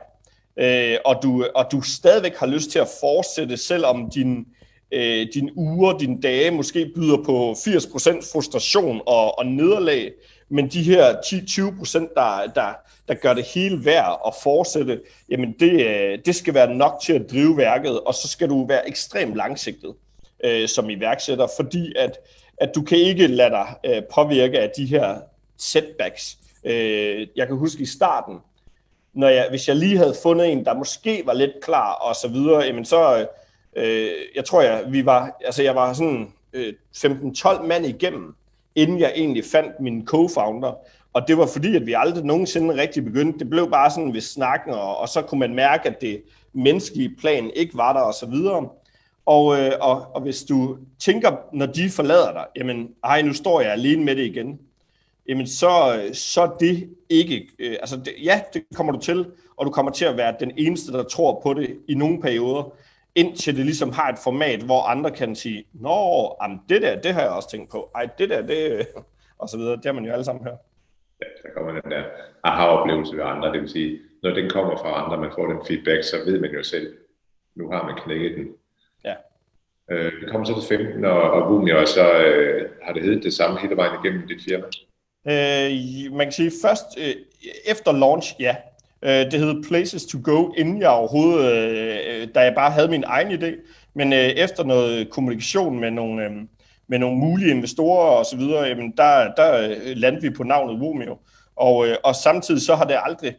øh, 0.56 0.96
og, 1.04 1.16
du, 1.22 1.46
og 1.54 1.66
du 1.72 1.80
stadigvæk 1.80 2.36
har 2.36 2.46
lyst 2.46 2.70
til 2.70 2.78
at 2.78 2.88
fortsætte, 3.00 3.56
selvom 3.56 4.10
din, 4.10 4.46
øh, 4.92 5.26
dine 5.34 5.58
uger, 5.58 5.98
dine 5.98 6.20
dage 6.20 6.50
måske 6.50 6.92
byder 6.94 7.16
på 7.24 7.52
80% 7.52 8.32
frustration 8.32 9.00
og, 9.06 9.38
og 9.38 9.46
nederlag, 9.46 10.12
men 10.48 10.68
de 10.68 10.82
her 10.82 11.14
10-20 11.14 11.78
procent, 11.78 12.14
der, 12.14 12.46
der, 12.54 12.72
der 13.08 13.14
gør 13.14 13.34
det 13.34 13.44
hele 13.44 13.84
værd 13.84 14.20
at 14.26 14.34
fortsætte, 14.42 15.00
jamen 15.28 15.54
det, 15.60 15.86
øh, 15.86 16.18
det 16.26 16.34
skal 16.34 16.54
være 16.54 16.74
nok 16.74 17.00
til 17.04 17.12
at 17.12 17.30
drive 17.30 17.56
værket, 17.56 18.00
og 18.00 18.14
så 18.14 18.28
skal 18.28 18.48
du 18.48 18.66
være 18.66 18.88
ekstremt 18.88 19.34
langsigtet 19.34 19.94
øh, 20.44 20.68
som 20.68 20.90
iværksætter, 20.90 21.46
fordi 21.56 21.94
at, 21.96 22.18
at 22.56 22.70
du 22.74 22.82
kan 22.82 22.98
ikke 22.98 23.26
lade 23.26 23.50
dig 23.50 23.74
øh, 23.86 24.02
påvirke 24.14 24.60
af 24.60 24.70
de 24.76 24.86
her 24.86 25.18
setbacks. 25.58 26.38
Øh, 26.64 27.26
jeg 27.36 27.46
kan 27.46 27.56
huske 27.56 27.82
i 27.82 27.86
starten, 27.86 28.38
når 29.14 29.28
jeg, 29.28 29.46
hvis 29.50 29.68
jeg 29.68 29.76
lige 29.76 29.96
havde 29.96 30.16
fundet 30.22 30.52
en, 30.52 30.64
der 30.64 30.74
måske 30.74 31.22
var 31.24 31.34
lidt 31.34 31.52
klar 31.62 31.92
og 31.92 32.16
så 32.16 32.28
videre, 32.28 32.64
jamen 32.64 32.84
så, 32.84 33.18
øh, 33.18 33.26
øh 33.84 34.10
jeg 34.36 34.44
tror 34.44 34.62
jeg, 34.62 34.84
vi 34.88 35.06
var, 35.06 35.36
altså 35.44 35.62
jeg 35.62 35.74
var 35.74 35.92
sådan 35.92 36.32
øh, 36.52 36.74
15-12 36.96 37.62
mand 37.62 37.86
igennem, 37.86 38.34
inden 38.76 39.00
jeg 39.00 39.12
egentlig 39.16 39.44
fandt 39.44 39.80
min 39.80 40.08
co-founder. 40.10 40.88
Og 41.12 41.28
det 41.28 41.38
var 41.38 41.46
fordi, 41.46 41.76
at 41.76 41.86
vi 41.86 41.94
aldrig 41.96 42.24
nogensinde 42.24 42.76
rigtig 42.76 43.04
begyndte. 43.04 43.38
Det 43.38 43.50
blev 43.50 43.70
bare 43.70 43.90
sådan 43.90 44.14
ved 44.14 44.20
snakken, 44.20 44.72
og, 44.74 44.98
og 44.98 45.08
så 45.08 45.22
kunne 45.22 45.38
man 45.38 45.54
mærke, 45.54 45.88
at 45.88 46.00
det 46.00 46.22
menneskelige 46.52 47.14
plan 47.18 47.50
ikke 47.54 47.76
var 47.76 47.92
der, 47.92 48.00
og 48.00 48.14
så 48.14 48.26
videre. 48.26 48.68
Og, 49.26 49.60
øh, 49.60 49.72
og, 49.80 50.06
og 50.14 50.20
hvis 50.20 50.44
du 50.44 50.76
tænker, 50.98 51.36
når 51.52 51.66
de 51.66 51.90
forlader 51.90 52.32
dig, 52.32 52.44
jamen, 52.56 52.88
ej, 53.04 53.22
nu 53.22 53.32
står 53.32 53.60
jeg 53.60 53.72
alene 53.72 54.04
med 54.04 54.16
det 54.16 54.24
igen, 54.24 54.58
jamen 55.28 55.46
så, 55.46 55.96
øh, 55.96 56.14
så 56.14 56.50
det 56.60 56.88
ikke, 57.08 57.48
øh, 57.58 57.76
altså 57.80 57.96
det, 57.96 58.12
ja, 58.22 58.40
det 58.54 58.62
kommer 58.74 58.92
du 58.92 58.98
til, 58.98 59.26
og 59.56 59.66
du 59.66 59.70
kommer 59.70 59.92
til 59.92 60.04
at 60.04 60.16
være 60.16 60.34
den 60.40 60.52
eneste, 60.56 60.92
der 60.92 61.02
tror 61.02 61.40
på 61.42 61.54
det 61.54 61.76
i 61.88 61.94
nogle 61.94 62.20
perioder, 62.20 62.72
indtil 63.16 63.56
det 63.56 63.64
ligesom 63.64 63.92
har 63.92 64.08
et 64.08 64.18
format, 64.24 64.60
hvor 64.62 64.82
andre 64.82 65.10
kan 65.10 65.34
sige, 65.34 65.64
nå, 65.72 66.36
jamen, 66.42 66.60
det 66.68 66.82
der, 66.82 67.00
det 67.00 67.14
har 67.14 67.20
jeg 67.20 67.30
også 67.30 67.50
tænkt 67.50 67.70
på, 67.70 67.90
ej, 67.94 68.08
det 68.18 68.30
der, 68.30 68.42
det, 68.46 68.86
og 69.40 69.48
så 69.48 69.56
videre, 69.58 69.76
det 69.76 69.84
har 69.84 69.92
man 69.92 70.04
jo 70.04 70.12
alle 70.12 70.24
sammen 70.24 70.44
hørt. 70.44 70.58
ja, 71.22 71.26
der 71.42 71.54
kommer 71.56 71.80
den 71.80 71.90
der 71.90 72.04
aha-oplevelse 72.44 73.16
ved 73.16 73.24
andre, 73.24 73.52
det 73.52 73.60
vil 73.60 73.70
sige, 73.70 73.98
når 74.22 74.30
den 74.30 74.50
kommer 74.50 74.76
fra 74.76 75.04
andre, 75.04 75.20
man 75.20 75.30
får 75.34 75.46
den 75.46 75.60
feedback, 75.66 76.04
så 76.04 76.16
ved 76.26 76.40
man 76.40 76.50
jo 76.50 76.62
selv, 76.62 76.94
nu 77.54 77.70
har 77.70 77.84
man 77.86 77.94
knækket 78.04 78.36
den. 78.36 78.46
Ja. 79.04 79.14
Øh, 79.90 80.12
vi 80.20 80.26
kommer 80.30 80.46
så 80.46 80.60
til 80.60 80.76
15, 80.76 81.04
og, 81.04 81.22
og 81.22 81.52
Vumio, 81.52 81.78
og 81.80 81.88
så 81.88 82.18
øh, 82.24 82.70
har 82.82 82.92
det 82.92 83.02
heddet 83.02 83.22
det 83.22 83.34
samme 83.34 83.60
hele 83.60 83.76
vejen 83.76 84.04
igennem 84.04 84.28
dit 84.28 84.42
firma? 84.48 84.66
Øh, 85.28 86.12
man 86.12 86.26
kan 86.26 86.32
sige 86.32 86.52
først, 86.62 86.98
øh, 86.98 87.14
efter 87.66 87.92
launch, 87.92 88.34
ja. 88.40 88.56
Øh, 89.02 89.30
det 89.30 89.40
hed 89.40 89.62
Places 89.68 90.06
to 90.06 90.18
Go, 90.24 90.52
inden 90.52 90.80
jeg 90.80 90.88
overhovedet, 90.88 91.52
øh, 91.52 91.98
øh, 92.08 92.28
da 92.34 92.40
jeg 92.40 92.54
bare 92.54 92.70
havde 92.70 92.88
min 92.88 93.04
egen 93.06 93.42
idé. 93.42 93.52
Men 93.94 94.12
øh, 94.12 94.18
efter 94.18 94.64
noget 94.64 95.10
kommunikation 95.10 95.80
med 95.80 95.90
nogle, 95.90 96.24
øh, 96.24 96.30
med 96.88 96.98
nogle 96.98 97.18
mulige 97.18 97.50
investorer 97.50 98.10
og 98.10 98.26
så 98.26 98.36
videre, 98.36 98.64
jamen 98.64 98.92
der, 98.96 99.34
der 99.34 99.68
øh, 99.68 99.96
landte 99.96 100.22
vi 100.22 100.30
på 100.30 100.42
navnet 100.42 100.80
Vomeo. 100.80 101.18
Og, 101.56 101.88
øh, 101.88 101.96
og 102.04 102.14
samtidig 102.14 102.62
så 102.62 102.74
har 102.74 102.84
det 102.84 102.96
aldrig, 103.02 103.34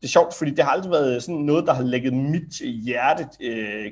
det 0.00 0.06
er 0.06 0.10
sjovt, 0.10 0.34
fordi 0.34 0.50
det 0.50 0.64
har 0.64 0.70
aldrig 0.70 0.90
været 0.90 1.22
sådan 1.22 1.40
noget, 1.40 1.66
der 1.66 1.74
har 1.74 1.82
lægget 1.82 2.12
mit 2.12 2.52
hjerte 2.84 3.26
øh, 3.40 3.90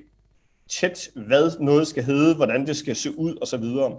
tæt, 0.70 1.08
hvad 1.16 1.50
noget 1.60 1.86
skal 1.86 2.04
hedde, 2.04 2.34
hvordan 2.34 2.66
det 2.66 2.76
skal 2.76 2.96
se 2.96 3.18
ud 3.18 3.36
og 3.36 3.46
så 3.46 3.56
videre. 3.56 3.92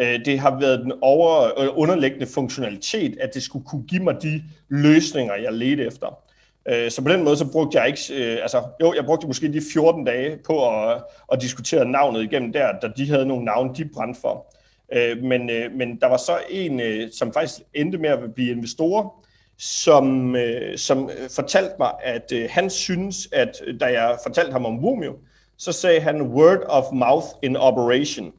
Øh, 0.00 0.24
det 0.24 0.38
har 0.38 0.60
været 0.60 0.80
den 0.80 0.92
over, 1.02 1.60
øh, 1.60 1.68
underliggende 1.72 2.26
funktionalitet, 2.26 3.18
at 3.20 3.34
det 3.34 3.42
skulle 3.42 3.64
kunne 3.64 3.82
give 3.82 4.02
mig 4.02 4.22
de 4.22 4.42
løsninger, 4.68 5.34
jeg 5.34 5.52
ledte 5.52 5.86
efter. 5.86 6.18
Øh, 6.68 6.90
så 6.90 7.02
på 7.02 7.08
den 7.08 7.24
måde, 7.24 7.36
så 7.36 7.50
brugte 7.52 7.78
jeg 7.78 7.86
ikke, 7.86 8.00
øh, 8.14 8.38
altså 8.42 8.62
jo, 8.80 8.94
jeg 8.94 9.04
brugte 9.04 9.26
måske 9.26 9.52
de 9.52 9.62
14 9.72 10.04
dage 10.04 10.38
på 10.46 10.68
at, 10.68 11.02
at 11.32 11.40
diskutere 11.40 11.84
navnet 11.84 12.22
igennem 12.22 12.52
der, 12.52 12.72
da 12.82 12.88
de 12.96 13.10
havde 13.10 13.26
nogle 13.26 13.44
navne, 13.44 13.74
de 13.74 13.84
brændte 13.94 14.20
for. 14.20 14.54
Øh, 14.92 15.22
men, 15.22 15.50
øh, 15.50 15.72
men 15.72 16.00
der 16.00 16.06
var 16.06 16.16
så 16.16 16.38
en, 16.50 16.80
som 17.12 17.32
faktisk 17.32 17.60
endte 17.74 17.98
med 17.98 18.10
at 18.10 18.34
blive 18.34 18.50
investor, 18.50 19.14
som, 19.58 20.36
som 20.76 21.10
fortalte 21.30 21.74
mig, 21.78 21.90
at 22.02 22.32
han 22.50 22.70
synes, 22.70 23.28
at 23.32 23.60
da 23.80 23.86
jeg 23.86 24.18
fortalte 24.22 24.52
ham 24.52 24.66
om 24.66 24.82
Vumio, 24.82 25.16
så 25.56 25.72
sagde 25.72 26.00
han 26.00 26.22
word 26.22 26.62
of 26.66 26.84
mouth 26.92 27.26
in 27.42 27.56
operation. 27.56 28.32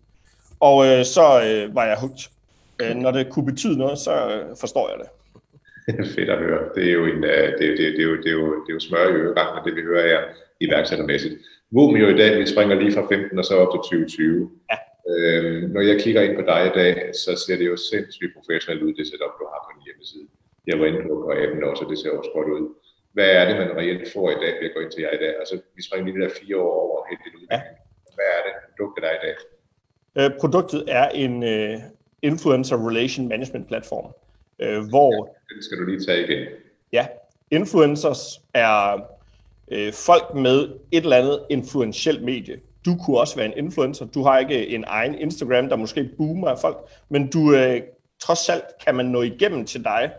Og 0.60 0.86
øh, 0.86 1.06
så 1.06 1.42
øh, 1.42 1.76
var 1.76 1.86
jeg 1.86 1.98
hooked. 1.98 2.30
Øh, 2.80 2.96
når 2.96 3.12
det 3.12 3.30
kunne 3.30 3.46
betyde 3.46 3.78
noget, 3.78 4.00
så 4.00 4.28
øh, 4.28 4.58
forstår 4.60 4.90
jeg 4.90 5.00
det. 5.00 5.08
Fedt 6.16 6.30
at 6.30 6.40
høre. 6.46 6.62
Det 6.76 6.84
er 6.90 6.94
jo, 7.00 7.06
en, 7.06 7.22
uh, 7.34 7.48
det, 7.60 7.68
det, 7.78 7.88
det, 7.96 8.02
er 8.06 8.10
jo, 8.12 8.18
det, 8.24 8.30
er 8.34 8.38
jo, 8.42 8.48
det 8.64 8.70
er 8.72 8.78
jo 8.80 8.84
smør 8.88 9.08
i 9.10 9.18
øregangen, 9.22 9.66
det 9.66 9.76
vi 9.76 9.82
hører 9.82 10.08
her 10.08 10.22
iværksættermæssigt. 10.66 11.36
jo 12.04 12.08
i 12.16 12.18
dag, 12.22 12.32
vi 12.40 12.46
springer 12.54 12.76
lige 12.76 12.94
fra 12.96 13.08
15 13.08 13.40
og 13.40 13.46
så 13.46 13.54
op 13.64 13.72
til 13.74 13.80
2020. 13.80 14.52
Ja. 14.72 14.78
Øhm, 15.12 15.64
når 15.76 15.82
jeg 15.90 15.96
kigger 16.04 16.22
ind 16.22 16.36
på 16.40 16.44
dig 16.52 16.62
i 16.70 16.74
dag, 16.80 16.94
så 17.24 17.32
ser 17.44 17.58
det 17.60 17.68
jo 17.72 17.78
sindssygt 17.92 18.34
professionelt 18.38 18.84
ud, 18.86 18.94
det 18.98 19.08
setup, 19.08 19.34
du 19.40 19.46
har 19.52 19.60
på 19.64 19.70
din 19.76 19.86
hjemmeside. 19.88 20.28
Jeg 20.70 20.76
var 20.80 20.86
inde 20.90 21.02
på 21.08 21.14
på 21.26 21.32
appen 21.42 21.64
også, 21.70 21.82
så 21.82 21.86
det 21.92 21.98
ser 22.00 22.12
også 22.20 22.32
godt 22.38 22.50
ud. 22.56 22.64
Hvad 23.16 23.30
er 23.40 23.44
det, 23.48 23.56
man 23.62 23.72
reelt 23.80 24.06
får 24.14 24.28
i 24.36 24.40
dag, 24.44 24.54
ved 24.60 24.68
at 24.70 24.76
gå 24.76 24.80
ind 24.84 24.92
til 24.92 25.02
jer 25.06 25.14
i 25.18 25.22
dag? 25.24 25.34
Altså, 25.42 25.56
vi 25.76 25.82
springer 25.88 26.06
lige 26.06 26.18
de 26.18 26.24
der 26.26 26.34
fire 26.42 26.58
år 26.66 26.74
over 26.86 26.98
helt 27.10 27.22
det 27.26 27.32
udvikling. 27.40 27.52
Ja. 27.52 28.16
Hvad 28.18 28.30
er 28.38 28.42
det, 28.46 28.54
produktet 28.68 29.04
er 29.10 29.16
i 29.20 29.22
dag? 29.26 29.36
Øh, 30.20 30.30
produktet 30.42 30.82
er 31.00 31.08
en 31.24 31.36
uh, 31.54 31.76
influencer 32.30 32.78
relation 32.90 33.28
management 33.34 33.66
platform, 33.72 34.08
uh, 34.60 34.90
hvor... 34.90 35.38
Den 35.54 35.64
skal 35.64 35.78
du 35.78 35.86
lige 35.86 36.06
tage 36.06 36.24
igen. 36.24 36.48
Ja, 36.94 37.08
influencers 37.52 38.42
er 38.54 38.94
uh, 39.72 39.94
folk 39.94 40.36
med 40.36 40.70
et 40.92 41.04
eller 41.04 41.18
andet 41.18 41.40
influentielt 41.50 42.24
medie. 42.24 42.60
Du 42.86 42.98
kunne 43.06 43.20
også 43.20 43.36
være 43.36 43.46
en 43.46 43.66
influencer. 43.66 44.06
Du 44.06 44.24
har 44.24 44.40
ikke 44.40 44.68
en 44.68 44.84
egen 44.88 45.16
Instagram, 45.16 45.70
der 45.70 45.76
måske 45.76 46.10
boomer 46.18 46.48
af 46.48 46.60
folk, 46.60 46.78
men 47.10 47.30
du 47.30 47.40
uh, 47.40 47.78
trods 48.20 48.50
alt 48.50 48.66
kan 48.86 48.96
man 48.96 49.06
nå 49.06 49.22
igennem 49.22 49.66
til 49.66 49.84
dig 49.84 50.12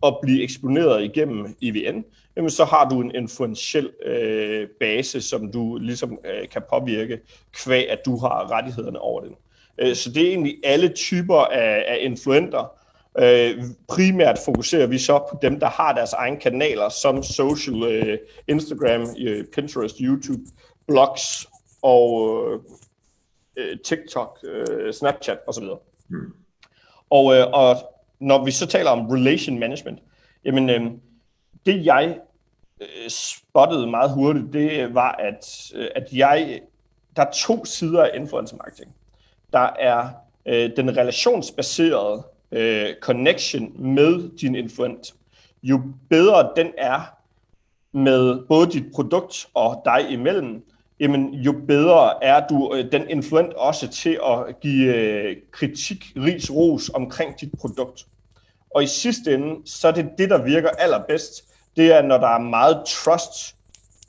og 0.00 0.18
blive 0.22 0.42
eksponeret 0.42 1.04
igennem 1.04 1.56
IVN, 1.60 2.04
jamen 2.36 2.50
så 2.50 2.64
har 2.64 2.88
du 2.88 3.00
en 3.00 3.14
influentiel 3.14 3.90
øh, 4.04 4.68
base, 4.80 5.22
som 5.22 5.52
du 5.52 5.78
ligesom 5.78 6.18
øh, 6.24 6.48
kan 6.48 6.62
påvirke, 6.70 7.18
kvæg 7.52 7.90
at 7.90 7.98
du 8.06 8.16
har 8.18 8.50
rettighederne 8.50 8.98
over 8.98 9.20
den. 9.20 9.34
Øh, 9.78 9.94
så 9.94 10.10
det 10.10 10.22
er 10.22 10.28
egentlig 10.28 10.56
alle 10.64 10.88
typer 10.88 11.38
af, 11.38 11.84
af 11.88 11.98
influenter. 12.00 12.72
Øh, 13.18 13.64
primært 13.88 14.38
fokuserer 14.44 14.86
vi 14.86 14.98
så 14.98 15.18
på 15.18 15.38
dem, 15.42 15.60
der 15.60 15.68
har 15.68 15.92
deres 15.92 16.12
egne 16.12 16.40
kanaler, 16.40 16.88
som 16.88 17.22
social, 17.22 17.82
øh, 17.82 18.18
Instagram, 18.48 19.06
øh, 19.26 19.44
Pinterest, 19.54 19.96
YouTube, 20.00 20.42
blogs 20.86 21.46
og 21.82 22.30
øh, 23.56 23.78
TikTok, 23.84 24.38
øh, 24.44 24.92
Snapchat 24.92 25.38
osv. 25.46 25.64
Mm. 26.08 26.34
Og, 27.10 27.34
øh, 27.34 27.46
og 27.52 27.76
når 28.20 28.44
vi 28.44 28.50
så 28.50 28.66
taler 28.66 28.90
om 28.90 29.06
relation 29.06 29.58
management, 29.58 29.98
jamen 30.44 30.70
øh, 30.70 30.90
det 31.66 31.86
jeg 31.86 32.18
øh, 32.80 33.08
spottede 33.08 33.86
meget 33.86 34.10
hurtigt, 34.10 34.52
det 34.52 34.94
var, 34.94 35.12
at, 35.12 35.72
øh, 35.74 35.88
at 35.94 36.08
jeg, 36.12 36.60
der 37.16 37.22
er 37.22 37.30
to 37.30 37.64
sider 37.64 38.02
af 38.02 38.10
influencer 38.14 38.56
marketing. 38.56 38.94
Der 39.52 39.70
er 39.78 40.08
øh, 40.46 40.70
den 40.76 40.96
relationsbaserede 40.96 42.22
øh, 42.54 42.94
connection 43.00 43.72
med 43.78 44.38
din 44.38 44.54
influent. 44.54 45.14
Jo 45.62 45.82
bedre 46.10 46.50
den 46.56 46.72
er 46.78 47.00
med 47.92 48.46
både 48.48 48.70
dit 48.70 48.84
produkt 48.94 49.46
og 49.54 49.82
dig 49.84 50.10
imellem, 50.10 50.64
jamen, 51.00 51.34
jo 51.34 51.54
bedre 51.68 52.24
er 52.24 52.46
du 52.46 52.74
øh, 52.74 52.92
den 52.92 53.10
influent 53.10 53.52
også 53.52 53.88
til 53.88 54.18
at 54.26 54.60
give 54.60 54.94
øh, 54.94 55.36
kritik, 55.50 56.04
ris, 56.16 56.50
ros 56.50 56.90
omkring 56.94 57.40
dit 57.40 57.52
produkt. 57.58 58.06
Og 58.70 58.82
i 58.82 58.86
sidste 58.86 59.34
ende, 59.34 59.70
så 59.70 59.88
er 59.88 59.92
det 59.92 60.08
det, 60.18 60.30
der 60.30 60.42
virker 60.42 60.68
allerbedst, 60.68 61.44
det 61.76 61.92
er, 61.92 62.02
når 62.02 62.18
der 62.18 62.28
er 62.28 62.38
meget 62.38 62.82
trust 62.86 63.56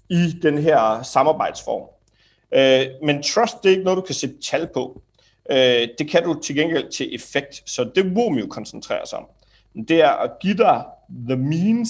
i 0.10 0.32
den 0.42 0.58
her 0.58 1.04
samarbejdsform. 1.04 1.90
Øh, 2.52 2.86
men 3.04 3.24
trust, 3.24 3.64
det 3.64 3.70
er 3.70 3.74
ikke 3.74 3.84
noget, 3.84 3.98
du 3.98 4.02
kan 4.02 4.16
sætte 4.16 4.42
tal 4.42 4.68
på. 4.74 5.02
Øh, 5.52 5.88
det 6.00 6.10
kan 6.10 6.24
du 6.24 6.40
til 6.44 6.56
gengæld 6.56 6.92
til 6.92 7.16
effekt. 7.16 7.64
Så 7.66 7.92
det 7.96 8.16
Vomio 8.16 8.48
koncentrerer 8.48 9.06
sig 9.06 9.20
om, 9.20 9.25
det 9.88 10.02
er 10.02 10.10
at 10.10 10.32
give 10.42 10.58
dig 10.58 10.84
the 11.28 11.36
means 11.36 11.90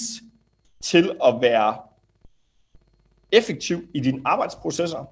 til 0.82 1.10
at 1.24 1.34
være 1.40 1.76
effektiv 3.32 3.82
i 3.94 4.00
dine 4.00 4.20
arbejdsprocesser. 4.24 5.04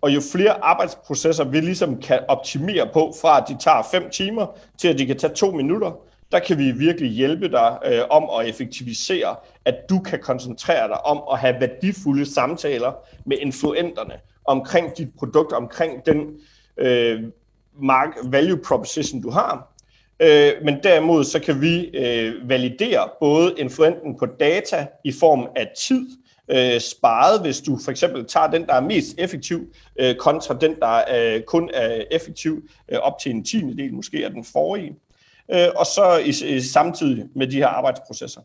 Og 0.00 0.14
jo 0.14 0.20
flere 0.32 0.64
arbejdsprocesser 0.64 1.44
vi 1.44 1.60
ligesom 1.60 2.00
kan 2.00 2.20
optimere 2.28 2.88
på, 2.92 3.14
fra 3.20 3.40
at 3.40 3.48
de 3.48 3.56
tager 3.60 3.82
5 3.90 4.10
timer, 4.10 4.46
til 4.78 4.88
at 4.88 4.98
de 4.98 5.06
kan 5.06 5.18
tage 5.18 5.34
2 5.34 5.50
minutter, 5.50 5.92
der 6.32 6.38
kan 6.38 6.58
vi 6.58 6.70
virkelig 6.70 7.10
hjælpe 7.10 7.48
dig 7.48 7.78
øh, 7.84 8.00
om 8.10 8.40
at 8.40 8.48
effektivisere, 8.48 9.36
at 9.64 9.74
du 9.90 9.98
kan 9.98 10.18
koncentrere 10.18 10.88
dig 10.88 11.06
om 11.06 11.22
at 11.32 11.38
have 11.38 11.56
værdifulde 11.60 12.34
samtaler 12.34 12.92
med 13.26 13.36
influenterne 13.40 14.14
omkring 14.44 14.96
dit 14.96 15.08
produkt, 15.18 15.52
omkring 15.52 16.06
den 16.06 16.38
øh, 16.76 17.22
mark 17.82 18.08
value 18.24 18.58
proposition, 18.58 19.22
du 19.22 19.30
har. 19.30 19.74
Øh, 20.20 20.52
men 20.64 20.82
derimod 20.82 21.24
så 21.24 21.40
kan 21.40 21.60
vi 21.60 21.84
øh, 21.86 22.48
validere 22.48 23.08
både 23.20 23.54
influenten 23.58 24.18
på 24.18 24.26
data 24.26 24.86
i 25.04 25.12
form 25.12 25.48
af 25.56 25.68
tid, 25.78 26.06
øh, 26.48 26.80
sparet, 26.80 27.40
hvis 27.40 27.60
du 27.60 27.78
for 27.84 27.90
eksempel 27.90 28.24
tager 28.26 28.46
den, 28.46 28.66
der 28.66 28.74
er 28.74 28.80
mest 28.80 29.14
effektiv, 29.18 29.60
øh, 30.00 30.14
kontra 30.14 30.54
den, 30.54 30.76
der 30.80 31.02
øh, 31.14 31.42
kun 31.42 31.70
er 31.74 32.04
effektiv 32.10 32.62
øh, 32.88 32.98
op 32.98 33.18
til 33.18 33.30
en 33.30 33.44
tiende 33.44 33.76
del 33.76 33.94
måske 33.94 34.24
af 34.24 34.30
den 34.30 34.44
forrige 34.44 34.96
øh, 35.48 35.68
og 35.76 35.86
så 35.86 36.16
i, 36.24 36.54
i, 36.56 36.60
samtidig 36.60 37.26
med 37.34 37.46
de 37.46 37.56
her 37.56 37.66
arbejdsprocesser. 37.66 38.40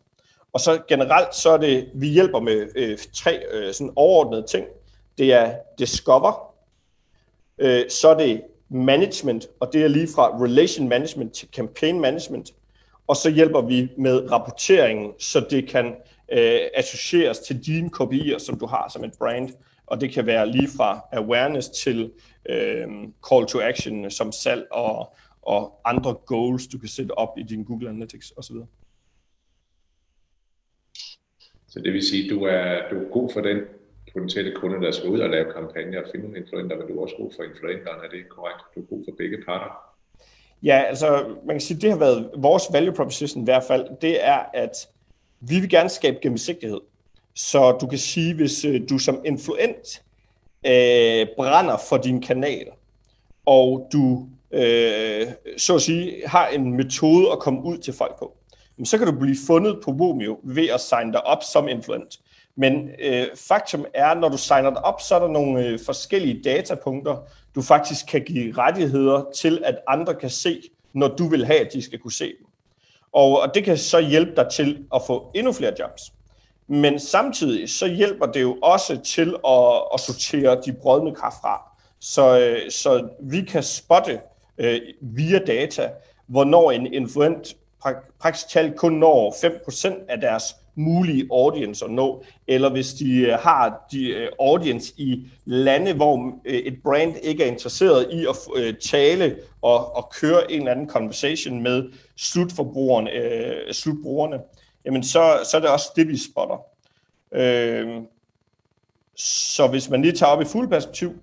Og 0.53 0.59
så 0.59 0.81
generelt, 0.87 1.35
så 1.35 1.49
er 1.49 1.57
det, 1.57 1.89
vi 1.93 2.07
hjælper 2.07 2.39
med 2.39 2.67
øh, 2.75 2.97
tre 3.13 3.43
øh, 3.51 3.73
sådan 3.73 3.93
overordnede 3.95 4.47
ting. 4.47 4.65
Det 5.17 5.33
er 5.33 5.55
discover, 5.79 6.53
øh, 7.59 7.89
så 7.89 8.09
er 8.09 8.17
det 8.17 8.41
management, 8.69 9.47
og 9.59 9.73
det 9.73 9.83
er 9.83 9.87
lige 9.87 10.07
fra 10.15 10.43
relation 10.43 10.89
management 10.89 11.33
til 11.33 11.47
campaign 11.55 11.99
management, 11.99 12.53
og 13.07 13.15
så 13.15 13.29
hjælper 13.29 13.61
vi 13.61 13.89
med 13.97 14.31
rapporteringen, 14.31 15.13
så 15.19 15.45
det 15.49 15.69
kan 15.69 15.85
øh, 16.31 16.59
associeres 16.73 17.39
til 17.39 17.65
dine 17.65 17.89
kopier, 17.89 18.37
som 18.37 18.59
du 18.59 18.65
har 18.65 18.89
som 18.93 19.03
et 19.03 19.13
brand, 19.17 19.49
og 19.85 20.01
det 20.01 20.11
kan 20.11 20.25
være 20.25 20.51
lige 20.51 20.67
fra 20.77 21.01
awareness 21.11 21.69
til 21.69 22.11
øh, 22.49 22.87
call 23.29 23.45
to 23.47 23.59
action 23.59 24.11
som 24.11 24.31
salg 24.31 24.67
og, 24.71 25.15
og 25.41 25.81
andre 25.85 26.13
goals, 26.13 26.67
du 26.67 26.77
kan 26.77 26.89
sætte 26.89 27.11
op 27.11 27.37
i 27.37 27.43
din 27.43 27.63
Google 27.63 27.89
Analytics 27.89 28.33
osv. 28.37 28.55
Så 31.67 31.79
det 31.79 31.93
vil 31.93 32.07
sige, 32.07 32.29
du 32.29 32.43
er, 32.43 32.89
du 32.91 32.95
er 32.95 33.09
god 33.11 33.29
for 33.33 33.41
den 33.41 33.57
potentielle 34.13 34.55
kunder, 34.55 34.79
der 34.79 34.91
skal 34.91 35.09
ud 35.09 35.19
og 35.19 35.29
lave 35.29 35.53
kampagner 35.53 36.01
og 36.01 36.07
finde 36.11 36.25
nogle 36.25 36.39
influenter, 36.39 36.77
men 36.77 36.87
du 36.87 36.97
er 36.97 37.01
også 37.01 37.15
god 37.17 37.31
for 37.35 37.43
influenterne, 37.43 38.03
er 38.05 38.09
det 38.09 38.29
korrekt? 38.29 38.61
Du 38.75 38.79
er 38.79 38.85
god 38.85 39.03
for 39.07 39.15
begge 39.17 39.37
parter? 39.45 39.89
Ja, 40.63 40.83
altså 40.87 41.25
man 41.45 41.55
kan 41.55 41.61
sige, 41.61 41.81
det 41.81 41.89
har 41.91 41.97
været 41.97 42.31
vores 42.37 42.63
value 42.73 42.93
proposition 42.93 43.43
i 43.43 43.45
hvert 43.45 43.63
fald, 43.63 43.87
det 44.01 44.25
er, 44.25 44.39
at 44.53 44.87
vi 45.39 45.59
vil 45.59 45.69
gerne 45.69 45.89
skabe 45.89 46.17
gennemsigtighed. 46.21 46.79
Så 47.35 47.77
du 47.81 47.87
kan 47.87 47.97
sige, 47.97 48.35
hvis 48.35 48.65
øh, 48.65 48.81
du 48.89 48.97
som 48.97 49.21
influent 49.25 50.01
øh, 50.65 51.27
brænder 51.37 51.77
for 51.89 51.97
din 51.97 52.21
kanal, 52.21 52.67
og 53.45 53.89
du 53.93 54.27
øh, 54.51 55.27
så 55.57 55.75
at 55.75 55.81
sige, 55.81 56.27
har 56.27 56.47
en 56.47 56.73
metode 56.73 57.31
at 57.31 57.39
komme 57.39 57.63
ud 57.63 57.77
til 57.77 57.93
folk 57.93 58.19
på, 58.19 58.37
så 58.83 58.97
kan 58.97 59.07
du 59.07 59.19
blive 59.19 59.35
fundet 59.47 59.79
på 59.83 59.91
Vimeo 59.91 60.39
ved 60.43 60.69
at 60.69 60.81
signe 60.81 61.13
dig 61.13 61.27
op 61.27 61.43
som 61.43 61.67
influent. 61.67 62.19
Men 62.59 62.89
øh, 62.99 63.27
faktum 63.35 63.85
er, 63.93 64.13
når 64.13 64.29
du 64.29 64.37
signer 64.37 64.69
dig 64.69 64.85
op, 64.85 65.01
så 65.01 65.15
er 65.15 65.19
der 65.19 65.27
nogle 65.27 65.65
øh, 65.65 65.79
forskellige 65.85 66.41
datapunkter, 66.43 67.17
du 67.55 67.61
faktisk 67.61 68.05
kan 68.07 68.21
give 68.21 68.57
rettigheder 68.57 69.25
til, 69.35 69.61
at 69.65 69.75
andre 69.87 70.15
kan 70.15 70.29
se, 70.29 70.61
når 70.93 71.07
du 71.07 71.27
vil 71.27 71.45
have, 71.45 71.59
at 71.59 71.73
de 71.73 71.81
skal 71.81 71.99
kunne 71.99 72.11
se 72.11 72.25
dem. 72.25 72.47
Og, 73.11 73.41
og 73.41 73.55
det 73.55 73.63
kan 73.63 73.77
så 73.77 73.99
hjælpe 73.99 74.35
dig 74.35 74.47
til 74.51 74.85
at 74.95 75.01
få 75.07 75.31
endnu 75.35 75.53
flere 75.53 75.73
jobs. 75.79 76.01
Men 76.67 76.99
samtidig 76.99 77.69
så 77.69 77.87
hjælper 77.87 78.25
det 78.25 78.41
jo 78.41 78.57
også 78.61 78.97
til 78.97 79.35
at, 79.47 79.83
at 79.93 79.99
sortere 79.99 80.61
de 80.65 80.73
brødne 80.73 81.15
kar 81.15 81.37
fra. 81.41 81.61
Så, 81.99 82.39
øh, 82.39 82.71
så 82.71 83.09
vi 83.21 83.41
kan 83.41 83.63
spotte 83.63 84.19
øh, 84.57 84.81
via 85.01 85.39
data, 85.39 85.89
hvornår 86.27 86.71
en 86.71 86.93
influent 86.93 87.55
praktisk 88.19 88.49
talt 88.49 88.75
kun 88.75 88.93
når 88.93 89.31
5% 89.31 90.05
af 90.09 90.21
deres 90.21 90.55
mulige 90.75 91.27
audience 91.31 91.85
at 91.85 91.91
nå, 91.91 92.23
eller 92.47 92.69
hvis 92.69 92.93
de 92.93 93.21
øh, 93.21 93.33
har 93.33 93.87
de 93.91 94.09
øh, 94.09 94.29
audience 94.39 94.93
i 94.97 95.27
lande, 95.45 95.93
hvor 95.93 96.33
øh, 96.45 96.53
et 96.53 96.83
brand 96.83 97.15
ikke 97.23 97.43
er 97.43 97.47
interesseret 97.47 98.07
i 98.11 98.25
at 98.25 98.35
tale 98.77 99.35
og, 99.61 99.95
og 99.95 100.09
køre 100.21 100.51
en 100.51 100.59
eller 100.59 100.71
anden 100.71 100.89
conversation 100.89 101.61
med 101.61 101.91
slutforbrugerne, 102.17 103.11
øh, 103.11 103.73
slutbrugerne, 103.73 104.39
jamen 104.85 105.03
så, 105.03 105.39
så 105.51 105.57
er 105.57 105.61
det 105.61 105.69
også 105.69 105.91
det, 105.95 106.07
vi 106.07 106.17
spotter. 106.17 106.57
Øh, 107.31 108.01
så 109.15 109.67
hvis 109.67 109.89
man 109.89 110.01
lige 110.01 110.13
tager 110.13 110.31
op 110.31 110.41
i 110.41 110.45
fuld 110.45 110.67
perspektiv, 110.67 111.13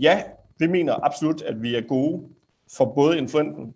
ja, 0.00 0.22
vi 0.58 0.66
mener 0.66 1.04
absolut, 1.04 1.42
at 1.42 1.62
vi 1.62 1.76
er 1.76 1.80
gode 1.80 2.22
for 2.76 2.84
både 2.94 3.18
influenten. 3.18 3.74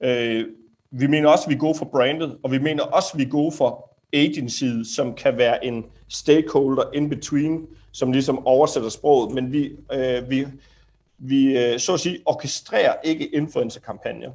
Øh, 0.00 0.46
vi 0.90 1.06
mener 1.06 1.28
også, 1.28 1.44
at 1.44 1.50
vi 1.50 1.54
er 1.54 1.58
gode 1.58 1.78
for 1.78 1.84
brandet, 1.84 2.38
og 2.42 2.52
vi 2.52 2.58
mener 2.58 2.82
også, 2.82 3.10
at 3.14 3.18
vi 3.18 3.24
er 3.24 3.28
gode 3.28 3.52
for 3.52 3.97
agencyet, 4.12 4.86
som 4.86 5.14
kan 5.14 5.38
være 5.38 5.64
en 5.64 5.84
stakeholder 6.08 6.82
in 6.94 7.08
between, 7.08 7.66
som 7.92 8.12
ligesom 8.12 8.46
oversætter 8.46 8.88
sproget, 8.88 9.34
men 9.34 9.52
vi, 9.52 9.72
øh, 9.92 10.30
vi, 10.30 10.46
vi 11.18 11.58
øh, 11.58 11.78
så 11.78 11.94
at 11.94 12.00
sige 12.00 12.18
orkestrerer 12.26 12.94
ikke 13.04 13.26
influencer-kampagner. 13.26 14.30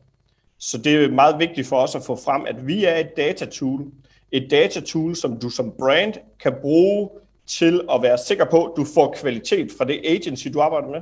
Så 0.58 0.78
det 0.78 0.96
er 0.96 1.12
meget 1.12 1.40
vigtigt 1.40 1.68
for 1.68 1.78
os 1.78 1.96
at 1.96 2.04
få 2.04 2.16
frem, 2.16 2.46
at 2.48 2.68
vi 2.68 2.86
er 2.86 2.96
et 2.96 3.18
datatool. 3.18 3.86
Et 4.32 4.52
datatool, 4.52 5.16
som 5.16 5.40
du 5.40 5.50
som 5.50 5.74
brand 5.80 6.14
kan 6.40 6.54
bruge 6.62 7.10
til 7.48 7.82
at 7.92 8.02
være 8.02 8.18
sikker 8.18 8.46
på, 8.46 8.66
at 8.66 8.72
du 8.78 8.86
får 8.94 9.16
kvalitet 9.18 9.72
fra 9.78 9.86
det 9.86 10.02
agency, 10.06 10.48
du 10.48 10.62
arbejder 10.62 10.88
med. 10.88 11.02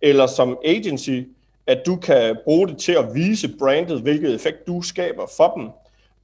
Eller 0.00 0.26
som 0.26 0.58
agency, 0.64 1.20
at 1.66 1.82
du 1.86 1.96
kan 1.96 2.36
bruge 2.44 2.68
det 2.68 2.78
til 2.78 2.92
at 2.92 3.14
vise 3.14 3.56
brandet, 3.58 4.00
hvilket 4.00 4.34
effekt 4.34 4.66
du 4.66 4.82
skaber 4.82 5.26
for 5.36 5.52
dem, 5.56 5.68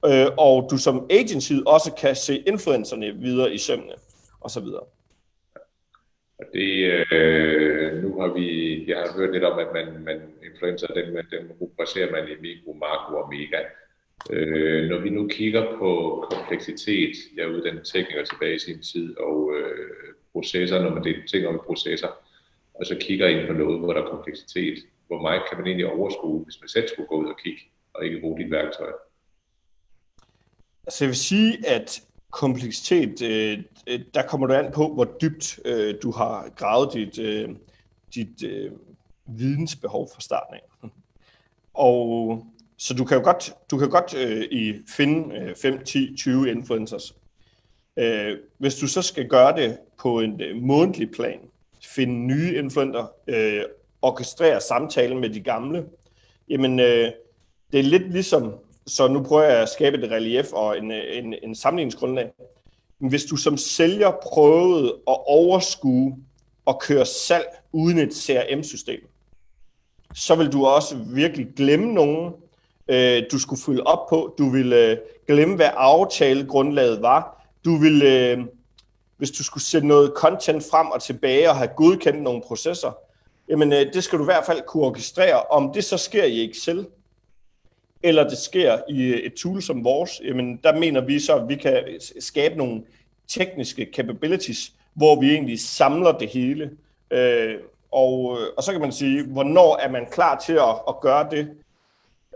øh, 0.05 0.27
og 0.37 0.67
du 0.71 0.77
som 0.77 1.05
agency 1.09 1.53
også 1.65 1.91
kan 2.01 2.15
se 2.15 2.43
influencerne 2.47 3.13
videre 3.15 3.53
i 3.53 3.57
sømne, 3.57 3.93
og 4.39 4.49
så 4.51 4.59
videre. 4.59 4.83
Og 6.39 6.45
det, 6.53 6.71
øh, 7.11 8.03
nu 8.03 8.19
har 8.21 8.33
vi, 8.33 8.45
jeg 8.89 8.97
har 8.97 9.17
hørt 9.17 9.33
lidt 9.33 9.43
om, 9.43 9.59
at 9.59 9.67
man, 9.73 10.03
man 10.03 10.21
influencer, 10.51 10.87
dem, 10.87 11.05
dem 11.31 11.51
rubricerer 11.61 12.11
man 12.11 12.27
i 12.27 12.41
mikro, 12.41 12.73
makro 12.73 13.15
og 13.15 13.29
mega. 13.33 13.61
Øh, 14.29 14.89
når 14.89 14.99
vi 14.99 15.09
nu 15.09 15.27
kigger 15.27 15.77
på 15.77 16.23
kompleksitet, 16.31 17.15
jeg 17.35 17.43
er 17.43 17.47
uddannet 17.49 17.85
tekniker 17.85 18.23
tilbage 18.25 18.55
i 18.55 18.59
sin 18.59 18.81
tid, 18.81 19.17
og 19.17 19.53
øh, 19.57 19.87
processer, 20.33 20.81
når 20.81 20.89
man 20.89 21.03
deler 21.03 21.27
ting 21.27 21.47
om 21.47 21.61
processer, 21.65 22.07
og 22.73 22.85
så 22.85 22.97
kigger 22.99 23.27
ind 23.27 23.47
på 23.47 23.53
noget, 23.53 23.79
hvor 23.79 23.93
der 23.93 24.01
er 24.01 24.09
kompleksitet, 24.09 24.77
hvor 25.07 25.21
meget 25.21 25.41
kan 25.49 25.57
man 25.57 25.67
egentlig 25.67 25.91
overskue, 25.91 26.43
hvis 26.43 26.61
man 26.61 26.69
selv 26.69 26.87
skulle 26.87 27.07
gå 27.07 27.15
ud 27.15 27.27
og 27.27 27.37
kigge, 27.43 27.61
og 27.93 28.05
ikke 28.05 28.19
bruge 28.19 28.39
dit 28.39 28.51
værktøj? 28.51 28.91
Altså 30.87 31.03
jeg 31.03 31.09
vil 31.09 31.17
sige, 31.17 31.67
at 31.67 32.01
kompleksitet, 32.31 33.21
øh, 33.21 33.59
øh, 33.87 33.99
der 34.13 34.21
kommer 34.21 34.47
du 34.47 34.53
an 34.53 34.71
på, 34.71 34.93
hvor 34.93 35.05
dybt 35.21 35.59
øh, 35.65 35.95
du 36.03 36.11
har 36.11 36.49
gravet 36.55 36.93
dit, 36.93 37.19
øh, 37.19 37.49
dit 38.15 38.43
øh, 38.43 38.71
vidensbehov 39.25 40.09
fra 40.13 40.21
starten 40.21 40.55
af. 40.55 40.89
Og 41.73 42.45
så 42.77 42.93
du 42.93 43.05
kan 43.05 43.17
jo 43.17 43.23
godt, 43.23 43.53
du 43.71 43.77
kan 43.77 43.89
godt 43.89 44.13
øh, 44.13 44.43
i 44.51 44.73
finde 44.97 45.35
øh, 45.35 45.55
5, 45.55 45.83
10, 45.83 46.15
20 46.17 46.51
influencers. 46.51 47.15
Øh, 47.97 48.37
hvis 48.57 48.75
du 48.75 48.87
så 48.87 49.01
skal 49.01 49.27
gøre 49.27 49.55
det 49.55 49.77
på 49.99 50.19
en 50.19 50.41
øh, 50.41 50.61
månedlig 50.61 51.11
plan, 51.11 51.39
finde 51.83 52.13
nye 52.13 52.55
influencer, 52.55 53.11
øh, 53.27 53.63
orkestrere 54.01 54.61
samtalen 54.61 55.19
med 55.19 55.29
de 55.29 55.39
gamle, 55.39 55.85
jamen 56.49 56.79
øh, 56.79 57.11
det 57.71 57.79
er 57.79 57.83
lidt 57.83 58.11
ligesom 58.11 58.55
så 58.95 59.07
nu 59.07 59.23
prøver 59.23 59.43
jeg 59.43 59.61
at 59.61 59.69
skabe 59.69 59.97
et 59.97 60.11
relief 60.11 60.53
og 60.53 60.77
en, 60.77 60.91
en, 60.91 61.35
en 61.43 61.55
sammenligningsgrundlag. 61.55 62.31
Hvis 62.97 63.23
du 63.23 63.35
som 63.35 63.57
sælger 63.57 64.11
prøvede 64.23 64.87
at 64.87 65.17
overskue 65.27 66.17
og 66.65 66.81
køre 66.81 67.05
salg 67.05 67.45
uden 67.71 67.97
et 67.97 68.13
CRM-system, 68.13 68.99
så 70.15 70.35
vil 70.35 70.51
du 70.51 70.65
også 70.65 70.95
virkelig 70.95 71.47
glemme 71.55 71.93
nogen, 71.93 72.33
øh, 72.87 73.23
du 73.31 73.39
skulle 73.39 73.61
følge 73.61 73.87
op 73.87 74.09
på. 74.09 74.35
Du 74.37 74.49
vil 74.49 74.73
øh, 74.73 74.97
glemme, 75.27 75.55
hvad 75.55 75.69
aftalegrundlaget 75.73 77.01
var. 77.01 77.47
Du 77.65 77.77
vil, 77.77 78.03
øh, 78.03 78.39
hvis 79.17 79.31
du 79.31 79.43
skulle 79.43 79.63
sætte 79.63 79.87
noget 79.87 80.13
content 80.15 80.63
frem 80.71 80.87
og 80.87 81.01
tilbage 81.01 81.49
og 81.49 81.55
have 81.55 81.69
godkendt 81.75 82.21
nogle 82.21 82.41
processer, 82.41 82.91
jamen 83.49 83.73
øh, 83.73 83.93
det 83.93 84.03
skal 84.03 84.19
du 84.19 84.23
i 84.23 84.31
hvert 84.33 84.45
fald 84.45 84.61
kunne 84.67 84.83
orkestrere. 84.83 85.41
Om 85.43 85.73
det 85.73 85.83
så 85.85 85.97
sker 85.97 86.23
i 86.23 86.49
Excel, 86.49 86.87
eller 88.03 88.29
det 88.29 88.37
sker 88.37 88.77
i 88.89 89.03
øh, 89.03 89.17
et 89.17 89.33
tool 89.33 89.61
som 89.61 89.83
vores, 89.83 90.21
jamen 90.23 90.59
der 90.63 90.79
mener 90.79 91.01
vi 91.01 91.19
så, 91.19 91.35
at 91.35 91.49
vi 91.49 91.55
kan 91.55 91.83
skabe 92.19 92.55
nogle 92.57 92.81
tekniske 93.27 93.87
capabilities, 93.95 94.71
hvor 94.93 95.19
vi 95.19 95.31
egentlig 95.31 95.59
samler 95.59 96.11
det 96.11 96.29
hele. 96.29 96.71
Øh, 97.11 97.55
og, 97.91 98.37
øh, 98.39 98.47
og 98.57 98.63
så 98.63 98.71
kan 98.71 98.81
man 98.81 98.91
sige, 98.91 99.23
hvornår 99.23 99.77
er 99.77 99.89
man 99.89 100.05
klar 100.11 100.39
til 100.39 100.53
at, 100.53 100.75
at 100.87 100.99
gøre 101.01 101.27
det? 101.31 101.49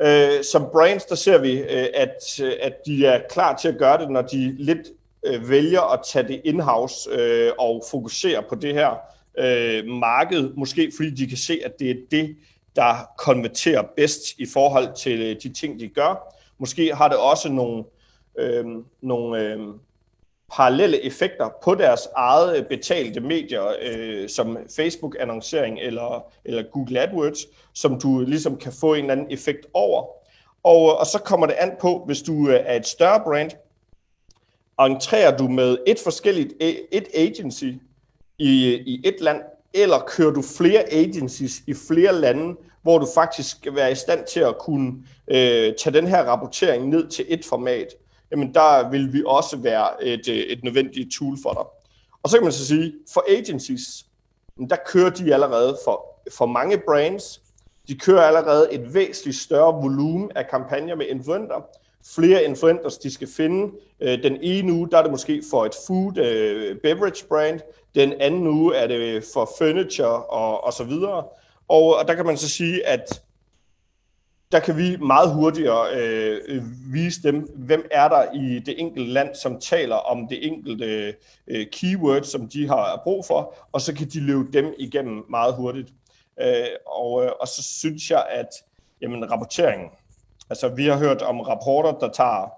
Øh, 0.02 0.44
som 0.44 0.68
brands, 0.72 1.06
der 1.06 1.16
ser 1.16 1.38
vi, 1.38 1.60
øh, 1.60 1.88
at, 1.94 2.40
at 2.62 2.74
de 2.86 3.06
er 3.06 3.22
klar 3.30 3.58
til 3.58 3.68
at 3.68 3.78
gøre 3.78 4.02
det, 4.02 4.12
når 4.12 4.22
de 4.22 4.56
lidt 4.58 4.88
øh, 5.26 5.50
vælger 5.50 5.94
at 5.94 6.00
tage 6.06 6.28
det 6.28 6.42
in-house 6.44 7.10
øh, 7.12 7.52
og 7.60 7.84
fokusere 7.92 8.44
på 8.50 8.56
det 8.56 8.74
her 8.74 8.90
øh, 9.38 9.88
marked, 9.88 10.50
måske 10.56 10.92
fordi 10.96 11.10
de 11.10 11.28
kan 11.28 11.38
se, 11.38 11.60
at 11.66 11.80
det 11.80 11.90
er 11.90 11.96
det, 12.12 12.36
der 12.76 13.10
konverterer 13.18 13.84
bedst 13.96 14.22
i 14.38 14.46
forhold 14.54 14.96
til 14.96 15.22
øh, 15.22 15.36
de 15.44 15.54
ting, 15.54 15.80
de 15.80 15.88
gør. 15.88 16.34
Måske 16.58 16.96
har 16.96 17.08
det 17.08 17.18
også 17.18 17.50
nogle, 17.50 17.84
øh, 18.38 18.66
nogle 19.02 19.42
øh, 19.42 19.60
parallelle 20.52 21.06
effekter 21.06 21.50
på 21.64 21.76
deres 21.76 22.08
eget 22.16 22.58
øh, 22.58 22.66
betalte 22.66 23.20
medier, 23.20 23.76
øh, 23.82 24.30
som 24.30 24.58
Facebook-annoncering 24.76 25.80
eller, 25.80 26.32
eller 26.46 26.64
Google 26.64 27.00
AdWords, 27.00 27.40
som 27.74 28.00
du 28.00 28.20
ligesom 28.20 28.58
kan 28.58 28.74
få 28.80 28.94
en 28.94 29.00
eller 29.00 29.12
anden 29.12 29.32
effekt 29.32 29.66
over. 29.74 30.06
Og, 30.64 30.90
øh, 30.90 31.00
og 31.00 31.06
så 31.06 31.20
kommer 31.26 31.46
det 31.46 31.56
an 31.60 31.72
på, 31.80 32.04
hvis 32.06 32.22
du 32.22 32.48
er 32.48 32.74
et 32.76 32.88
større 32.88 33.22
brand, 33.24 33.52
entrerer 34.80 35.38
du 35.38 35.48
med 35.48 35.78
et 35.88 36.00
forskelligt 36.00 36.54
et 36.92 37.08
agency 37.14 37.72
i, 38.38 38.76
i 38.76 39.02
et 39.06 39.22
land, 39.22 39.42
eller 39.76 40.00
kører 40.08 40.32
du 40.32 40.42
flere 40.42 40.94
agencies 40.94 41.62
i 41.68 41.74
flere 41.74 42.14
lande, 42.14 42.56
hvor 42.82 42.98
du 42.98 43.08
faktisk 43.16 43.58
skal 43.58 43.76
være 43.76 43.92
i 43.92 43.96
stand 43.96 44.26
til 44.26 44.40
at 44.40 44.58
kunne 44.60 44.94
øh, 45.28 45.74
tage 45.76 45.94
den 45.94 46.08
her 46.08 46.24
rapportering 46.24 46.90
ned 46.90 47.08
til 47.08 47.26
et 47.28 47.46
format, 47.46 47.88
jamen 48.32 48.54
der 48.54 48.90
vil 48.90 49.14
vi 49.14 49.24
også 49.26 49.58
være 49.58 50.04
et, 50.04 50.30
øh, 50.30 50.38
et 50.38 50.64
nødvendigt 50.64 51.12
tool 51.12 51.38
for 51.44 51.54
dig. 51.54 51.64
Og 52.24 52.30
så 52.30 52.38
kan 52.38 52.44
man 52.44 52.52
så 52.52 52.66
sige, 52.66 52.94
for 53.14 53.26
agencies, 53.28 54.06
der 54.70 54.76
kører 54.86 55.10
de 55.10 55.34
allerede 55.34 55.78
for, 55.86 56.22
for 56.38 56.46
mange 56.46 56.82
brands, 56.88 57.42
de 57.88 57.96
kører 57.96 58.22
allerede 58.22 58.74
et 58.74 58.94
væsentligt 58.94 59.38
større 59.38 59.74
volumen 59.74 60.32
af 60.36 60.48
kampagner 60.48 60.96
med 60.96 61.06
influenter. 61.06 61.66
Flere 62.16 62.44
influencers, 62.44 62.98
de 62.98 63.14
skal 63.14 63.28
finde. 63.28 63.74
Øh, 64.02 64.24
den 64.24 64.38
ene 64.42 64.74
uge, 64.74 64.90
der 64.92 64.98
er 64.98 65.02
det 65.02 65.12
måske 65.12 65.44
for 65.50 65.66
et 65.66 65.76
food 65.88 66.18
øh, 66.18 66.78
beverage 66.84 67.26
brand. 67.30 67.60
Den 67.96 68.14
anden 68.22 68.48
uge 68.48 68.76
er 68.76 68.88
det 68.88 69.24
for 69.34 69.50
furniture 69.58 70.24
og, 70.26 70.64
og 70.64 70.74
så 70.74 70.84
videre. 70.84 71.24
Og, 71.68 71.96
og 71.96 72.08
der 72.08 72.14
kan 72.14 72.26
man 72.26 72.38
så 72.38 72.50
sige, 72.50 72.88
at 72.88 73.22
der 74.52 74.60
kan 74.60 74.78
vi 74.78 74.98
meget 74.98 75.34
hurtigere 75.34 75.88
øh, 75.94 76.64
vise 76.94 77.24
dem, 77.24 77.40
hvem 77.56 77.88
er 77.92 78.08
der 78.08 78.32
i 78.34 78.60
det 78.60 78.80
enkelte 78.80 79.12
land, 79.12 79.36
som 79.36 79.60
taler 79.60 79.96
om 79.96 80.28
det 80.28 80.48
enkelte 80.48 81.16
øh, 81.48 81.68
keyword, 81.72 82.24
som 82.24 82.50
de 82.50 82.68
har 82.68 83.02
brug 83.04 83.26
for, 83.26 83.56
og 83.72 83.82
så 83.82 83.94
kan 83.96 84.08
de 84.08 84.20
løbe 84.20 84.52
dem 84.54 84.74
igennem 84.78 85.26
meget 85.30 85.56
hurtigt. 85.56 85.90
Øh, 86.42 86.66
og, 86.86 87.24
øh, 87.24 87.32
og 87.40 87.48
så 87.48 87.64
synes 87.64 88.12
jeg, 88.12 88.26
at 88.30 88.50
jamen, 89.02 89.32
rapporteringen, 89.32 89.90
altså 90.50 90.68
vi 90.68 90.86
har 90.86 90.98
hørt 90.98 91.22
om 91.22 91.40
rapporter, 91.42 91.92
der 91.92 92.10
tager 92.12 92.50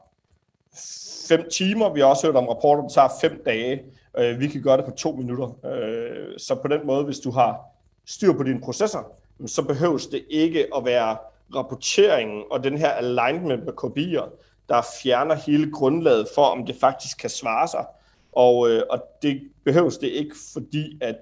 fem 1.28 1.50
timer, 1.50 1.94
vi 1.94 2.00
har 2.00 2.08
også 2.08 2.28
hørt 2.28 2.36
om 2.36 2.48
rapporter, 2.48 2.82
der 2.82 2.90
tager 2.90 3.10
fem 3.22 3.42
dage, 3.46 3.84
øh, 4.18 4.40
vi 4.40 4.48
kan 4.48 4.62
gøre 4.62 4.78
det 4.78 4.86
på 4.86 4.92
to 4.92 5.12
minutter. 5.12 5.66
Øh, 5.66 6.38
så 6.38 6.56
på 6.56 6.68
den 6.68 6.80
måde, 6.86 7.04
hvis 7.06 7.20
du 7.20 7.32
har 7.32 7.60
styr 8.06 8.34
på 8.34 8.44
dine 8.44 8.62
processer, 8.62 9.12
så 9.46 9.64
behøves 9.68 10.08
det 10.08 10.26
ikke 10.30 10.68
at 10.78 10.86
være 10.86 11.18
rapporteringen 11.56 12.44
og 12.52 12.64
den 12.64 12.78
her 12.78 12.90
alignment 12.90 13.66
med 13.66 13.74
kopier. 13.74 14.32
der 14.70 14.82
fjerner 15.04 15.36
hele 15.36 15.72
grundlaget 15.72 16.28
for, 16.36 16.42
om 16.42 16.66
det 16.66 16.76
faktisk 16.76 17.18
kan 17.22 17.30
svare 17.30 17.68
sig. 17.68 17.86
Og, 18.32 18.70
øh, 18.70 18.82
og 18.90 19.04
det 19.22 19.42
behøves 19.64 19.98
det 19.98 20.08
ikke, 20.08 20.36
fordi 20.54 20.98
at 21.02 21.22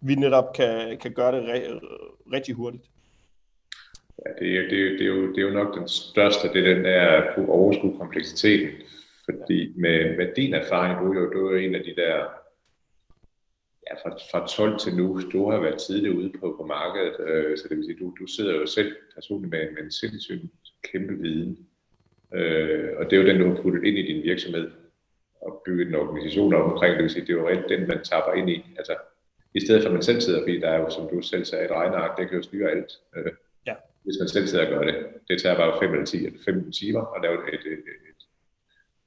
vi 0.00 0.14
netop 0.14 0.52
kan, 0.52 0.98
kan 0.98 1.12
gøre 1.12 1.32
det 1.32 1.42
re- 1.42 2.32
rigtig 2.32 2.54
hurtigt. 2.54 2.84
Ja, 4.26 4.30
det, 4.44 4.56
er, 4.56 4.62
det, 4.70 4.86
er, 4.86 4.90
det, 4.90 5.00
er 5.00 5.06
jo, 5.06 5.28
det 5.32 5.38
er 5.38 5.42
jo 5.48 5.50
nok 5.50 5.78
den 5.78 5.88
største, 5.88 6.48
det 6.48 6.68
er 6.68 6.74
den 6.74 6.84
der 6.84 7.00
at 7.00 7.48
overskue 7.48 7.98
kompleksiteten. 7.98 8.68
Fordi 9.24 9.72
med, 9.76 10.16
med 10.16 10.34
din 10.36 10.54
erfaring, 10.54 11.00
du 11.00 11.12
er 11.12 11.20
jo, 11.20 11.32
du 11.32 11.46
er 11.46 11.52
jo 11.52 11.56
en 11.56 11.74
af 11.74 11.84
de 11.84 11.94
der, 11.96 12.16
ja, 13.86 13.94
fra, 14.02 14.10
fra 14.30 14.46
12 14.46 14.78
til 14.78 14.96
nu, 14.96 15.20
du 15.32 15.50
har 15.50 15.60
været 15.60 15.80
tidligt 15.80 16.14
ude 16.14 16.32
på, 16.40 16.54
på 16.60 16.66
markedet, 16.66 17.28
øh, 17.28 17.58
så 17.58 17.68
det 17.68 17.76
vil 17.76 17.84
sige, 17.84 17.98
du, 17.98 18.14
du 18.20 18.26
sidder 18.26 18.54
jo 18.54 18.66
selv 18.66 18.96
personligt 19.14 19.50
med, 19.50 19.70
med 19.70 19.82
en 19.82 19.90
sindssygt 19.90 20.42
kæmpe 20.82 21.14
viden. 21.14 21.58
Øh, 22.34 22.88
og 22.96 23.04
det 23.04 23.12
er 23.12 23.22
jo 23.22 23.28
den, 23.28 23.40
du 23.40 23.48
har 23.48 23.62
puttet 23.62 23.84
ind 23.84 23.98
i 23.98 24.12
din 24.12 24.22
virksomhed 24.22 24.70
og 25.40 25.62
bygget 25.66 25.88
en 25.88 25.94
organisation 25.94 26.54
op 26.54 26.72
omkring, 26.72 26.94
det 26.94 27.02
vil 27.02 27.10
sige, 27.10 27.26
det 27.26 27.30
er 27.30 27.40
jo 27.40 27.48
rent 27.48 27.68
den, 27.68 27.88
man 27.88 28.04
tapper 28.04 28.32
ind 28.32 28.50
i. 28.50 28.64
Altså, 28.78 28.96
i 29.54 29.60
stedet 29.60 29.82
for 29.82 29.88
at 29.88 29.92
man 29.92 30.02
selv 30.02 30.20
sidder, 30.20 30.40
fordi 30.42 30.60
der 30.60 30.68
er 30.68 30.80
jo, 30.80 30.90
som 30.90 31.08
du 31.08 31.20
selv 31.20 31.44
sagde, 31.44 31.64
et 31.64 31.70
regneark, 31.70 32.18
det 32.18 32.28
kan 32.28 32.36
jo 32.36 32.42
styre 32.42 32.70
alt. 32.70 32.92
Øh, 33.16 33.32
ja. 33.66 33.74
Hvis 34.04 34.16
man 34.20 34.28
selv 34.28 34.46
sidder 34.46 34.64
og 34.66 34.70
gør 34.72 34.82
det. 34.92 35.06
Det 35.28 35.42
tager 35.42 35.56
bare 35.56 35.78
5 35.80 35.92
eller 35.92 36.06
10 36.06 36.26
eller 36.26 36.38
15 36.44 36.72
timer 36.72 37.14
at 37.14 37.22
lave 37.22 37.34
et, 37.54 37.54
et, 37.54 37.78
et, 38.10 38.13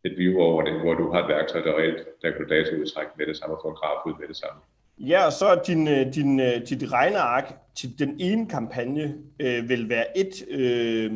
et 0.07 0.17
view 0.17 0.41
over 0.41 0.61
det, 0.67 0.73
hvor 0.81 0.93
du 0.93 1.11
har 1.11 1.19
et 1.23 1.27
værktøj, 1.27 1.61
der 1.61 1.73
reelt, 1.79 2.21
der 2.21 2.31
kan 2.31 2.39
du 2.41 2.47
dataudtrække 2.55 3.11
med 3.17 3.25
det 3.25 3.37
samme 3.37 3.55
og 3.55 3.59
få 3.63 3.69
en 3.69 3.75
graf 3.75 4.05
ud 4.05 4.13
med 4.19 4.27
det 4.27 4.37
samme. 4.37 4.59
Ja, 4.99 5.25
og 5.25 5.33
så 5.33 5.45
er 5.45 5.63
din, 5.63 5.87
øh, 5.87 6.13
din, 6.13 6.39
øh, 6.39 6.61
dit 6.69 6.91
regneark 6.91 7.53
til 7.75 7.99
den 7.99 8.15
ene 8.19 8.49
kampagne 8.49 9.15
øh, 9.39 9.69
vil 9.69 9.89
være 9.89 10.17
et 10.17 10.33
øh, 10.49 11.11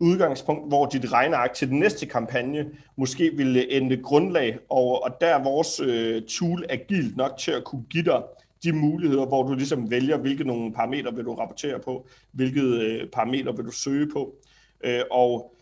udgangspunkt, 0.00 0.68
hvor 0.68 0.86
dit 0.86 1.12
regneark 1.12 1.54
til 1.54 1.68
den 1.68 1.78
næste 1.78 2.06
kampagne 2.06 2.66
måske 2.96 3.30
vil 3.34 3.56
øh, 3.56 3.64
ende 3.68 3.96
grundlag, 3.96 4.58
og, 4.68 5.04
og 5.04 5.20
der 5.20 5.26
er 5.26 5.42
vores 5.42 5.80
øh, 5.80 6.22
tool 6.22 6.64
agilt 6.68 7.16
nok 7.16 7.36
til 7.38 7.50
at 7.50 7.64
kunne 7.64 7.84
give 7.90 8.04
dig 8.04 8.22
de 8.64 8.72
muligheder, 8.72 9.26
hvor 9.26 9.42
du 9.42 9.54
ligesom 9.54 9.90
vælger, 9.90 10.18
hvilke 10.18 10.44
nogle 10.44 10.72
parametre 10.72 11.14
vil 11.14 11.24
du 11.24 11.34
rapportere 11.34 11.78
på, 11.78 12.06
hvilke 12.32 12.60
øh, 12.60 13.08
parametre 13.08 13.56
vil 13.56 13.64
du 13.64 13.70
søge 13.70 14.10
på. 14.12 14.34
Øh, 14.84 15.00
og, 15.10 15.55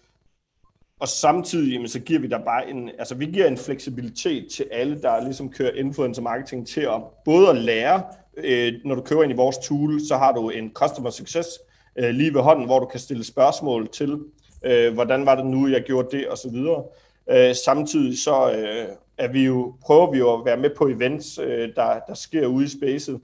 og 1.00 1.09
samtidig 1.09 1.72
jamen, 1.72 1.88
så 1.88 2.00
giver 2.00 2.20
vi 2.20 2.26
der 2.26 2.38
bare 2.38 2.70
en, 2.70 2.90
altså 2.98 3.14
vi 3.14 3.26
giver 3.26 3.46
en 3.46 3.57
fleksibilitet 3.57 4.46
til 4.52 4.66
alle, 4.72 5.02
der 5.02 5.24
ligesom 5.24 5.50
kører 5.50 5.72
influencer 5.72 6.22
marketing 6.22 6.66
til 6.68 6.80
at 6.80 7.02
både 7.24 7.48
at 7.48 7.57
lære, 7.57 8.02
øh, 8.37 8.72
når 8.85 8.94
du 8.94 9.00
kører 9.02 9.22
ind 9.22 9.33
i 9.33 9.37
vores 9.37 9.59
tool, 9.59 10.00
så 10.09 10.16
har 10.16 10.33
du 10.33 10.50
en 10.50 10.70
customer 10.74 11.11
success 11.11 11.48
øh, 11.96 12.11
lige 12.11 12.35
ved 12.35 12.40
hånden, 12.40 12.66
hvor 12.66 12.78
du 12.78 12.87
kan 12.87 13.00
stille 13.00 13.24
spørgsmål 13.24 13.88
til, 13.88 14.18
øh, 14.64 14.94
hvordan 14.94 15.26
var 15.26 15.35
det 15.35 15.46
nu, 15.46 15.68
jeg 15.68 15.83
gjorde 15.83 16.16
det, 16.16 16.28
og 16.28 16.38
så 16.38 16.50
videre. 16.50 16.85
Øh, 17.30 17.54
samtidig 17.54 18.18
så 18.18 18.52
øh, 18.52 18.88
er 19.18 19.28
vi 19.28 19.44
jo, 19.44 19.74
prøver 19.87 20.11
vi 20.11 20.18
jo 20.18 20.35
at 20.35 20.44
være 20.44 20.57
med 20.57 20.70
på 20.76 20.88
events, 20.88 21.38
øh, 21.38 21.68
der, 21.76 21.98
der 22.09 22.14
sker 22.14 22.46
ude 22.46 22.64
i 22.64 22.68
spacet, 22.68 23.20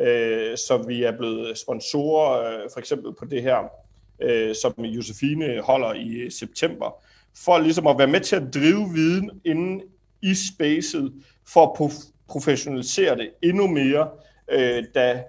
øh, 0.00 0.56
så 0.56 0.84
vi 0.86 1.02
er 1.02 1.16
blevet 1.16 1.58
sponsorer, 1.58 2.40
øh, 2.40 2.70
for 2.72 2.78
eksempel 2.78 3.12
på 3.18 3.24
det 3.24 3.42
her, 3.42 3.58
øh, 4.20 4.54
som 4.54 4.84
Josefine 4.84 5.60
holder 5.60 5.92
i 5.92 6.30
september, 6.30 7.03
for 7.36 7.58
ligesom 7.58 7.86
at 7.86 7.98
være 7.98 8.06
med 8.06 8.20
til 8.20 8.36
at 8.36 8.54
drive 8.54 8.90
viden 8.94 9.30
inden 9.44 9.82
i 10.22 10.34
spacet, 10.34 11.12
for 11.46 11.66
at 11.66 11.92
professionalisere 12.28 13.16
det 13.16 13.30
endnu 13.42 13.66
mere, 13.66 14.08
øh, 14.48 14.84
da, 14.94 15.24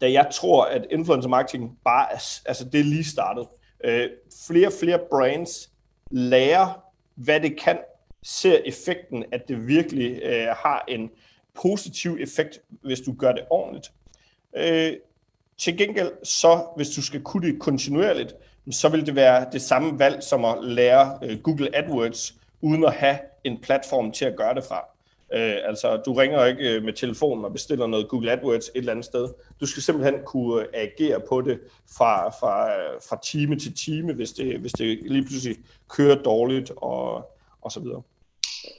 da 0.00 0.12
jeg 0.12 0.28
tror, 0.32 0.64
at 0.64 0.86
influencer 0.90 1.28
marketing 1.28 1.78
bare 1.84 2.12
er, 2.12 2.18
altså 2.46 2.64
det 2.64 2.80
er 2.80 2.84
lige 2.84 3.04
startet. 3.04 3.46
Øh, 3.84 4.08
flere 4.46 4.66
og 4.66 4.72
flere 4.80 5.00
brands 5.10 5.70
lærer, 6.10 6.82
hvad 7.14 7.40
det 7.40 7.60
kan, 7.60 7.78
ser 8.22 8.58
effekten, 8.64 9.24
at 9.32 9.48
det 9.48 9.66
virkelig 9.66 10.22
øh, 10.22 10.46
har 10.46 10.84
en 10.88 11.10
positiv 11.62 12.16
effekt, 12.20 12.60
hvis 12.82 13.00
du 13.00 13.14
gør 13.18 13.32
det 13.32 13.44
ordentligt. 13.50 13.92
Øh, 14.56 14.92
til 15.58 15.78
gengæld, 15.78 16.10
så 16.24 16.66
hvis 16.76 16.88
du 16.88 17.02
skal 17.02 17.22
kunne 17.22 17.52
det 17.52 17.60
kontinuerligt, 17.60 18.34
så 18.70 18.88
vil 18.88 19.06
det 19.06 19.16
være 19.16 19.46
det 19.52 19.62
samme 19.62 19.98
valg 19.98 20.22
som 20.22 20.44
at 20.44 20.64
lære 20.64 21.18
øh, 21.22 21.38
Google 21.42 21.76
AdWords, 21.76 22.34
uden 22.60 22.84
at 22.84 22.92
have 22.92 23.18
en 23.44 23.58
platform 23.62 24.12
til 24.12 24.24
at 24.24 24.36
gøre 24.36 24.54
det 24.54 24.64
fra. 24.64 24.84
Øh, 25.34 25.56
altså, 25.64 25.96
du 25.96 26.12
ringer 26.12 26.44
ikke 26.44 26.76
øh, 26.76 26.82
med 26.82 26.92
telefonen 26.92 27.44
og 27.44 27.52
bestiller 27.52 27.86
noget 27.86 28.08
Google 28.08 28.32
AdWords 28.32 28.68
et 28.68 28.72
eller 28.74 28.92
andet 28.92 29.04
sted. 29.04 29.28
Du 29.60 29.66
skal 29.66 29.82
simpelthen 29.82 30.14
kunne 30.24 30.62
øh, 30.62 30.68
agere 30.74 31.20
på 31.28 31.40
det 31.40 31.60
fra, 31.98 32.28
fra, 32.28 32.70
øh, 32.70 33.00
fra 33.08 33.18
time 33.24 33.58
til 33.58 33.76
time, 33.76 34.12
hvis 34.12 34.30
det, 34.32 34.58
hvis 34.58 34.72
det 34.72 34.98
lige 35.02 35.24
pludselig 35.24 35.56
kører 35.88 36.22
dårligt 36.22 36.72
og, 36.76 37.30
og 37.62 37.72
så 37.72 37.80
videre. 37.80 38.02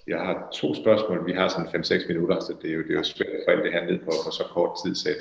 Jeg 0.08 0.20
har 0.20 0.50
to 0.54 0.74
spørgsmål. 0.74 1.26
Vi 1.26 1.34
har 1.34 1.48
sådan 1.48 1.68
5-6 1.68 2.08
minutter, 2.08 2.40
så 2.40 2.54
det 2.62 2.70
er 2.70 2.76
jo, 2.76 2.82
det 2.82 2.92
er 2.92 2.94
jo 2.94 3.04
svært 3.04 3.28
for 3.46 3.52
alt 3.52 3.64
det 3.64 3.74
her 3.74 3.86
ned 3.86 4.00
på, 4.00 4.12
på 4.26 4.32
så 4.32 4.44
kort 4.54 4.72
tid 4.86 4.96
sæt. 4.96 5.18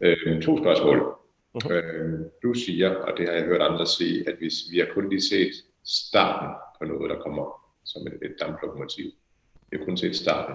Øh, 0.00 0.42
to 0.42 0.58
spørgsmål. 0.58 1.16
Uh-huh. 1.56 1.72
Øh, 1.72 2.20
du 2.42 2.54
siger, 2.54 2.90
og 2.94 3.18
det 3.18 3.28
har 3.28 3.34
jeg 3.34 3.44
hørt 3.44 3.60
andre 3.60 3.86
sige, 3.86 4.28
at 4.28 4.34
hvis 4.38 4.54
vi 4.70 4.78
har 4.78 4.86
kun 4.94 5.08
lige 5.08 5.20
set 5.20 5.52
starten 5.84 6.48
på 6.78 6.84
noget, 6.84 7.10
der 7.10 7.18
kommer 7.18 7.66
som 7.84 8.06
et, 8.06 8.18
et 8.22 8.34
damplokomotiv. 8.40 9.06
Vi 9.70 9.76
har 9.78 9.84
kun 9.84 9.96
set 9.96 10.16
starten. 10.16 10.54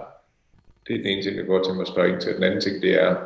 Det 0.86 0.94
er 0.94 0.98
den 0.98 1.06
ene 1.06 1.22
ting, 1.22 1.36
jeg 1.36 1.46
går 1.46 1.62
til 1.62 1.74
mig 1.74 1.80
at 1.80 1.88
spørge 1.88 2.12
ind 2.12 2.20
til. 2.20 2.34
Den 2.34 2.42
anden 2.42 2.60
ting, 2.60 2.82
det 2.82 3.02
er, 3.02 3.16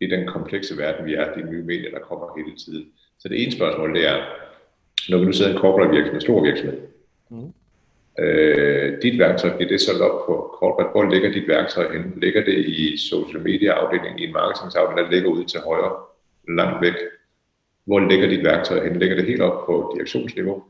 i 0.00 0.06
den 0.06 0.26
komplekse 0.26 0.78
verden, 0.78 1.06
vi 1.06 1.14
er, 1.14 1.34
de 1.34 1.50
nye 1.50 1.62
medier, 1.62 1.90
der 1.90 1.98
kommer 1.98 2.38
hele 2.38 2.56
tiden. 2.56 2.86
Så 3.18 3.28
det 3.28 3.42
ene 3.42 3.52
spørgsmål, 3.52 3.94
det 3.94 4.08
er, 4.08 4.18
når 5.08 5.18
vi 5.18 5.24
nu 5.24 5.32
sidder 5.32 5.50
i 5.50 5.54
en 5.54 5.60
corporate 5.60 5.90
virksomhed, 5.90 6.14
en 6.14 6.20
stor 6.20 6.44
virksomhed, 6.44 6.80
mm. 7.30 7.52
øh, 8.18 9.02
dit 9.02 9.18
værktøj, 9.18 9.56
bliver 9.56 9.68
det 9.68 9.80
så 9.80 9.92
op 10.04 10.26
på 10.26 10.56
corporate? 10.58 10.90
Hvor 10.90 11.10
ligger 11.12 11.32
dit 11.32 11.48
værktøj 11.48 11.92
hen? 11.92 12.12
Ligger 12.16 12.44
det 12.44 12.58
i 12.66 12.96
social 12.96 13.42
media 13.42 13.70
afdelingen, 13.70 14.18
i 14.18 14.24
en 14.24 14.32
marketingsafdeling, 14.32 15.06
der 15.06 15.10
ligger 15.10 15.30
ude 15.30 15.44
til 15.44 15.60
højre, 15.60 15.92
langt 16.48 16.82
væk? 16.82 16.94
Hvor 17.84 18.00
ligger 18.00 18.28
dit 18.28 18.44
værktøj 18.44 18.88
hen? 18.88 18.98
Ligger 18.98 19.16
det 19.16 19.26
helt 19.26 19.42
op 19.42 19.66
på 19.66 19.92
direktionsniveau? 19.94 20.62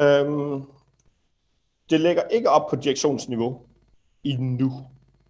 Øhm, 0.00 0.62
det 1.90 2.00
ligger 2.00 2.22
ikke 2.30 2.50
op 2.50 2.70
på 2.70 2.76
direktionsniveau 2.76 3.60
endnu. 4.24 4.72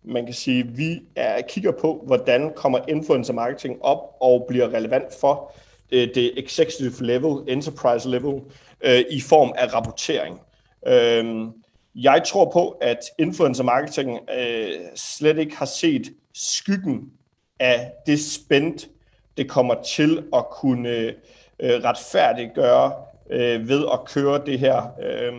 Man 0.05 0.25
kan 0.25 0.35
sige, 0.35 0.61
at 0.61 0.79
vi 0.79 1.03
er, 1.17 1.43
kigger 1.49 1.73
på, 1.73 2.03
hvordan 2.07 2.53
kommer 2.57 2.79
influencer 2.89 3.33
marketing 3.33 3.83
op 3.83 4.17
og 4.21 4.45
bliver 4.49 4.75
relevant 4.75 5.15
for 5.21 5.53
øh, 5.93 6.09
det 6.15 6.33
executive 6.37 7.07
level, 7.07 7.55
enterprise 7.55 8.09
level, 8.09 8.41
øh, 8.85 9.05
i 9.11 9.21
form 9.21 9.53
af 9.57 9.75
rapportering. 9.75 10.41
Øh, 10.87 11.47
jeg 11.95 12.23
tror 12.27 12.51
på, 12.51 12.69
at 12.69 12.99
influencer 13.19 13.65
marketing 13.65 14.19
øh, 14.39 14.71
slet 14.97 15.39
ikke 15.39 15.57
har 15.57 15.67
set 15.67 16.13
skyggen 16.35 17.13
af 17.61 17.93
det 18.07 18.21
spændt, 18.21 18.89
det 19.37 19.51
kommer 19.51 19.83
til 19.83 20.25
at 20.35 20.51
kunne 20.51 20.89
øh, 20.89 21.15
retfærdiggøre 21.61 22.93
øh, 23.31 23.69
ved 23.69 23.87
at 23.93 24.05
køre 24.05 24.47
det 24.47 24.59
her 24.59 24.83
øh, 25.03 25.33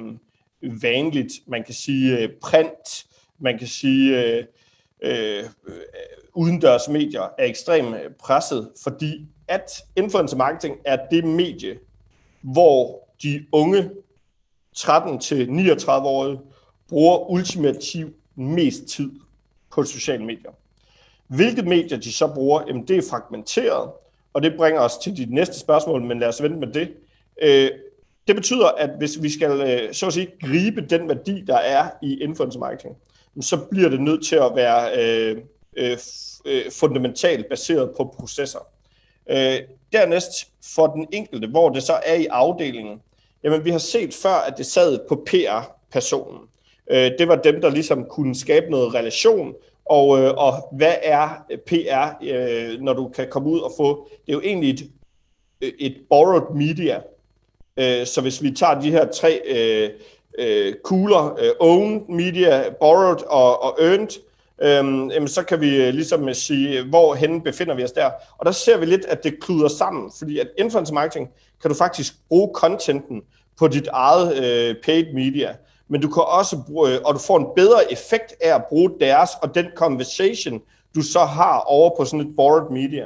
vanligt, 0.83 1.33
man 1.47 1.63
kan 1.63 1.73
sige 1.73 2.19
øh, 2.19 2.29
print, 2.41 3.05
man 3.39 3.57
kan 3.57 3.67
sige 3.67 4.23
øh, 4.23 4.45
øh, 5.01 5.43
udendørs 6.33 6.89
medier 6.89 7.21
er 7.37 7.45
ekstremt 7.45 7.95
øh, 7.95 8.11
presset, 8.19 8.71
fordi 8.83 9.27
at 9.47 9.71
influencer 9.95 10.37
marketing 10.37 10.77
er 10.85 10.97
det 11.11 11.23
medie, 11.23 11.79
hvor 12.41 13.07
de 13.23 13.45
unge 13.51 13.89
13-39-årige 14.77 16.39
bruger 16.89 17.29
ultimativt 17.31 18.15
mest 18.35 18.85
tid 18.85 19.11
på 19.71 19.83
sociale 19.83 20.25
medier. 20.25 20.51
Hvilke 21.27 21.61
medier 21.61 21.97
de 21.97 22.13
så 22.13 22.27
bruger, 22.27 22.63
jamen 22.67 22.87
det 22.87 22.97
er 22.97 23.01
fragmenteret, 23.09 23.89
og 24.33 24.41
det 24.41 24.53
bringer 24.57 24.81
os 24.81 24.97
til 24.97 25.17
dit 25.17 25.31
næste 25.31 25.59
spørgsmål, 25.59 26.01
men 26.01 26.19
lad 26.19 26.27
os 26.27 26.43
vente 26.43 26.57
med 26.57 26.67
det. 26.67 26.93
Øh, 27.41 27.69
det 28.27 28.35
betyder, 28.35 28.67
at 28.67 28.89
hvis 28.97 29.21
vi 29.21 29.29
skal 29.29 29.51
øh, 29.51 29.93
så 29.93 30.07
at 30.07 30.13
sige, 30.13 30.27
gribe 30.41 30.81
den 30.81 31.09
værdi, 31.09 31.43
der 31.47 31.57
er 31.57 31.89
i 32.01 32.17
influencer 32.23 32.59
marketing, 32.59 32.95
så 33.41 33.57
bliver 33.71 33.89
det 33.89 34.01
nødt 34.01 34.25
til 34.25 34.35
at 34.35 34.51
være 34.55 34.99
øh, 34.99 35.37
øh, 35.77 35.97
øh, 36.45 36.71
fundamentalt 36.71 37.49
baseret 37.49 37.91
på 37.97 38.15
processer. 38.19 38.59
Øh, 39.29 39.59
dernæst 39.93 40.47
for 40.75 40.87
den 40.87 41.07
enkelte, 41.11 41.47
hvor 41.47 41.69
det 41.69 41.83
så 41.83 41.93
er 42.05 42.15
i 42.15 42.25
afdelingen, 42.25 43.01
jamen 43.43 43.65
vi 43.65 43.69
har 43.69 43.77
set 43.77 44.13
før, 44.13 44.35
at 44.47 44.57
det 44.57 44.65
sad 44.65 44.99
på 45.09 45.25
PR-personen. 45.27 46.39
Øh, 46.91 47.11
det 47.19 47.27
var 47.27 47.35
dem, 47.35 47.61
der 47.61 47.69
ligesom 47.69 48.05
kunne 48.05 48.35
skabe 48.35 48.71
noget 48.71 48.93
relation, 48.93 49.53
og, 49.85 50.19
øh, 50.19 50.33
og 50.37 50.53
hvad 50.71 50.95
er 51.03 51.45
øh, 51.51 51.57
PR, 51.57 52.23
øh, 52.23 52.81
når 52.81 52.93
du 52.93 53.07
kan 53.07 53.27
komme 53.29 53.49
ud 53.49 53.59
og 53.59 53.71
få, 53.77 54.07
det 54.11 54.29
er 54.29 54.33
jo 54.33 54.41
egentlig 54.41 54.69
et, 54.69 54.89
øh, 55.61 55.71
et 55.79 55.97
borrowed 56.09 56.55
media, 56.55 57.01
Øh, 57.77 58.05
så 58.05 58.21
hvis 58.21 58.43
vi 58.43 58.51
tager 58.51 58.81
de 58.81 58.91
her 58.91 59.05
tre 59.05 59.41
øh, 59.45 59.89
øh, 60.39 60.73
kugler, 60.83 61.37
øh, 61.39 61.51
owned, 61.59 62.01
media, 62.09 62.69
borrowed 62.79 63.23
og, 63.27 63.63
og 63.63 63.77
earned, 63.79 64.09
øhm, 64.61 65.27
så 65.27 65.43
kan 65.43 65.61
vi 65.61 65.75
øh, 65.75 65.93
ligesom 65.93 66.33
sige, 66.33 66.83
hvor 66.83 67.15
hen 67.15 67.41
befinder 67.41 67.75
vi 67.75 67.83
os 67.83 67.91
der. 67.91 68.09
Og 68.37 68.45
der 68.45 68.51
ser 68.51 68.77
vi 68.77 68.85
lidt, 68.85 69.05
at 69.05 69.23
det 69.23 69.39
kluder 69.41 69.67
sammen, 69.67 70.11
fordi 70.17 70.39
at 70.39 70.47
influencer 70.57 70.93
marketing 70.93 71.29
kan 71.61 71.69
du 71.69 71.75
faktisk 71.75 72.13
bruge 72.29 72.49
contenten 72.53 73.21
på 73.59 73.67
dit 73.67 73.87
eget 73.87 74.43
øh, 74.43 74.75
paid 74.83 75.13
media, 75.13 75.55
men 75.87 76.01
du 76.01 76.09
kan 76.09 76.23
også 76.23 76.57
bruge, 76.67 76.89
øh, 76.89 77.01
og 77.05 77.13
du 77.13 77.19
får 77.19 77.37
en 77.37 77.47
bedre 77.55 77.91
effekt 77.91 78.35
af 78.41 78.55
at 78.55 78.65
bruge 78.69 78.91
deres 78.99 79.29
og 79.41 79.55
den 79.55 79.65
conversation, 79.75 80.61
du 80.95 81.01
så 81.01 81.19
har 81.19 81.59
over 81.59 81.97
på 81.97 82.05
sådan 82.05 82.27
et 82.27 82.35
board 82.35 82.71
media. 82.71 83.05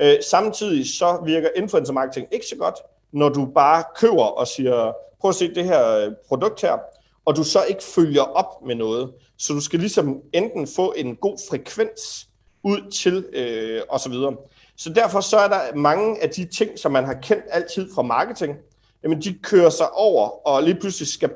Øh, 0.00 0.16
samtidig 0.30 0.86
så 0.98 1.22
virker 1.24 1.48
influencer 1.56 1.92
marketing 1.92 2.28
ikke 2.32 2.46
så 2.46 2.56
godt, 2.56 2.74
når 3.12 3.28
du 3.28 3.46
bare 3.54 3.84
køber 3.96 4.24
og 4.24 4.46
siger, 4.46 4.92
prøv 5.20 5.28
at 5.28 5.34
se 5.34 5.54
det 5.54 5.64
her 5.64 5.96
øh, 5.96 6.12
produkt 6.28 6.60
her, 6.60 6.78
og 7.24 7.36
du 7.36 7.44
så 7.44 7.64
ikke 7.68 7.82
følger 7.82 8.22
op 8.22 8.66
med 8.66 8.74
noget. 8.74 9.12
Så 9.38 9.52
du 9.52 9.60
skal 9.60 9.80
ligesom 9.80 10.20
enten 10.32 10.66
få 10.76 10.94
en 10.96 11.16
god 11.16 11.38
frekvens 11.50 12.28
ud 12.62 12.90
til 12.90 13.26
øh, 13.32 13.82
og 13.88 14.00
så 14.00 14.10
videre. 14.10 14.36
Så 14.76 14.92
derfor 14.92 15.20
så 15.20 15.36
er 15.36 15.48
der 15.48 15.74
mange 15.74 16.22
af 16.22 16.30
de 16.30 16.44
ting, 16.44 16.78
som 16.78 16.92
man 16.92 17.04
har 17.04 17.14
kendt 17.14 17.44
altid 17.50 17.94
fra 17.94 18.02
marketing, 18.02 18.56
jamen 19.02 19.22
de 19.22 19.38
kører 19.42 19.70
sig 19.70 19.92
over, 19.92 20.46
og 20.48 20.62
lige 20.62 20.80
pludselig 20.80 21.08
skal 21.08 21.28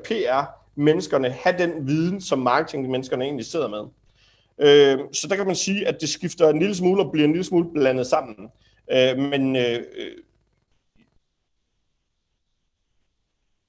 menneskerne 0.75 1.29
have 1.29 1.57
den 1.57 1.87
viden, 1.87 2.21
som 2.21 2.39
marketingmenneskerne 2.39 3.23
egentlig 3.23 3.45
sidder 3.45 3.67
med. 3.67 3.83
Øh, 4.59 4.99
så 5.13 5.27
der 5.27 5.35
kan 5.35 5.47
man 5.47 5.55
sige, 5.55 5.87
at 5.87 6.01
det 6.01 6.09
skifter 6.09 6.49
en 6.49 6.59
lille 6.59 6.75
smule 6.75 7.03
og 7.03 7.11
bliver 7.11 7.25
en 7.25 7.31
lille 7.31 7.43
smule 7.43 7.71
blandet 7.73 8.07
sammen. 8.07 8.49
Øh, 8.91 9.17
men 9.17 9.55
øh, 9.55 9.83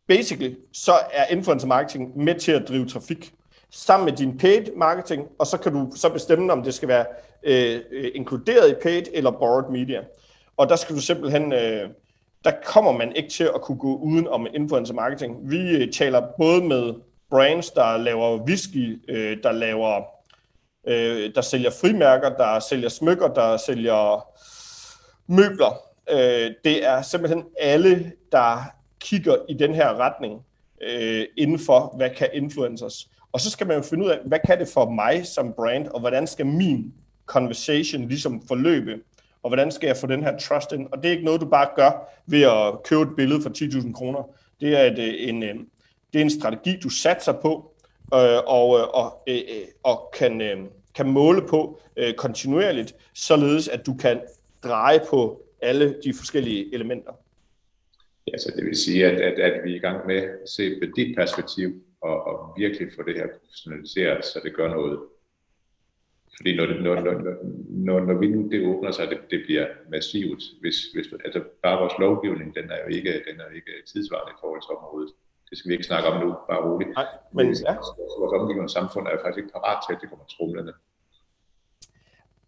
basically, 0.07 0.55
så 0.73 0.93
er 1.13 1.27
influencer 1.27 1.69
marketing 1.69 2.19
med 2.19 2.35
til 2.35 2.53
at 2.53 2.69
drive 2.69 2.87
trafik 2.87 3.35
sammen 3.71 4.05
med 4.05 4.13
din 4.13 4.39
paid 4.39 4.63
marketing, 4.77 5.29
og 5.39 5.47
så 5.47 5.59
kan 5.59 5.73
du 5.73 5.93
så 5.97 6.09
bestemme, 6.09 6.53
om 6.53 6.63
det 6.63 6.75
skal 6.75 6.89
være 6.89 7.07
øh, 7.43 7.81
inkluderet 8.15 8.71
i 8.71 8.75
paid 8.83 9.03
eller 9.13 9.31
borrowed 9.31 9.71
media. 9.71 10.05
Og 10.57 10.69
der 10.69 10.77
skal 10.77 10.97
du 10.97 11.01
simpelthen, 11.01 11.53
øh, 11.53 11.89
der 12.45 12.53
kommer 12.65 12.93
man 12.93 13.17
ikke 13.17 13.29
til 13.29 13.51
at 13.55 13.61
kunne 13.61 13.79
gå 13.79 13.97
uden 13.97 14.29
om 14.29 14.47
influencer 14.55 14.95
marketing. 14.95 15.51
Vi 15.51 15.71
øh, 15.71 15.93
taler 15.93 16.23
både 16.39 16.65
med 16.65 16.95
brands, 17.31 17.71
der 17.71 17.97
laver 17.97 18.39
whisky, 18.39 19.11
øh, 19.11 19.39
der 19.43 19.53
laver, 19.53 20.03
øh, 20.87 21.35
der 21.35 21.41
sælger 21.41 21.71
frimærker, 21.71 22.37
der 22.37 22.61
sælger 22.61 22.89
smykker, 22.89 23.29
der 23.29 23.57
sælger 23.57 24.27
møbler. 25.27 25.81
Øh, 26.11 26.51
det 26.65 26.87
er 26.87 27.03
simpelthen 27.03 27.45
alle, 27.61 28.13
der 28.33 28.63
kigger 29.01 29.37
i 29.49 29.55
den 29.55 29.75
her 29.75 29.95
retning 29.95 30.41
øh, 30.83 31.25
inden 31.37 31.59
for, 31.59 31.95
hvad 31.97 32.11
kan 32.11 32.29
influencers. 32.33 33.09
Og 33.33 33.41
så 33.41 33.51
skal 33.51 33.67
man 33.67 33.77
jo 33.77 33.83
finde 33.83 34.05
ud 34.05 34.11
af, 34.11 34.19
hvad 34.27 34.39
kan 34.47 34.59
det 34.59 34.69
for 34.69 34.91
mig 34.91 35.27
som 35.27 35.53
brand, 35.53 35.89
og 35.89 36.01
hvordan 36.01 36.27
skal 36.27 36.47
min 36.47 36.95
conversation 37.27 38.09
ligesom 38.09 38.43
forløbe, 38.49 39.01
og 39.45 39.51
hvordan 39.51 39.71
skal 39.71 39.87
jeg 39.87 39.97
få 39.97 40.07
den 40.07 40.23
her 40.23 40.39
trust 40.39 40.73
ind? 40.73 40.87
Og 40.93 41.03
det 41.03 41.09
er 41.09 41.13
ikke 41.13 41.25
noget, 41.25 41.41
du 41.41 41.47
bare 41.47 41.69
gør 41.77 41.91
ved 42.27 42.43
at 42.43 42.83
købe 42.85 43.03
et 43.03 43.17
billede 43.17 43.43
for 43.43 43.51
10.000 43.51 43.93
kroner. 43.93 44.23
Det 44.61 44.81
er, 44.81 44.83
et, 44.83 44.99
øh, 44.99 45.29
en, 45.29 45.43
øh, 45.43 45.55
det 46.13 46.19
er 46.19 46.21
en 46.21 46.41
strategi, 46.41 46.77
du 46.83 46.89
satser 46.89 47.33
på, 47.33 47.73
øh, 48.15 48.39
og, 48.47 48.79
øh, 48.79 48.89
og, 48.89 49.29
og 49.83 50.15
kan, 50.19 50.69
kan 50.95 51.07
måle 51.07 51.49
på 51.49 51.81
kontinuerligt, 52.17 52.95
således 53.15 53.69
at 53.69 53.87
du 53.87 53.95
kan 53.95 54.21
dreje 54.63 55.01
på 55.11 55.43
alle 55.63 55.97
de 56.05 56.15
forskellige 56.15 56.75
elementer. 56.75 57.13
Ja, 58.27 58.39
så 58.39 58.53
det 58.57 58.65
vil 58.65 58.77
sige, 58.77 59.07
at, 59.07 59.21
at, 59.21 59.39
at 59.39 59.65
vi 59.65 59.73
er 59.73 59.77
i 59.77 59.79
gang 59.79 60.07
med 60.07 60.17
at 60.17 60.49
se 60.49 60.71
på 60.83 60.87
dit 60.97 61.17
perspektiv, 61.17 61.83
og, 62.01 62.27
og 62.27 62.55
virkelig 62.59 62.89
få 62.97 63.03
det 63.03 63.15
her 63.15 63.27
professionaliseret, 63.41 64.25
så 64.25 64.41
det 64.45 64.55
gør 64.57 64.69
noget. 64.69 64.99
Fordi 66.37 66.57
når, 66.57 66.67
det, 66.67 66.83
når, 66.83 66.95
når, 67.01 67.15
når, 67.87 68.01
når 68.09 68.15
vi 68.15 68.27
nu 68.27 68.49
det 68.53 68.67
åbner 68.67 68.91
sig, 68.91 69.09
det, 69.11 69.19
det 69.31 69.41
bliver 69.47 69.67
massivt. 69.91 70.43
Hvis, 70.61 70.77
hvis, 70.95 71.07
altså 71.25 71.41
bare 71.63 71.81
vores 71.83 71.97
lovgivning, 71.99 72.55
den 72.55 72.67
er 72.71 72.79
jo 72.85 72.89
ikke, 72.97 73.13
den 73.29 73.37
er 73.41 73.45
jo 73.51 73.55
ikke 73.61 73.73
tidsvarende 73.91 74.33
i 74.37 74.41
forhold 74.41 74.63
til 74.63 74.73
området. 74.79 75.11
Det 75.51 75.59
skal 75.59 75.69
vi 75.69 75.75
ikke 75.75 75.91
snakke 75.91 76.09
om 76.09 76.17
nu, 76.25 76.29
bare 76.51 76.61
roligt. 76.69 76.91
Nej, 77.01 77.07
men 77.33 77.47
ja. 77.69 77.75
Vores 78.21 78.35
omgivende 78.41 78.73
samfund 78.79 79.07
er 79.07 79.11
faktisk 79.25 79.39
ikke 79.39 79.53
parat 79.57 79.79
til, 79.85 79.93
at 79.95 80.01
det 80.01 80.09
kommer 80.11 80.27
trumlende. 80.37 80.73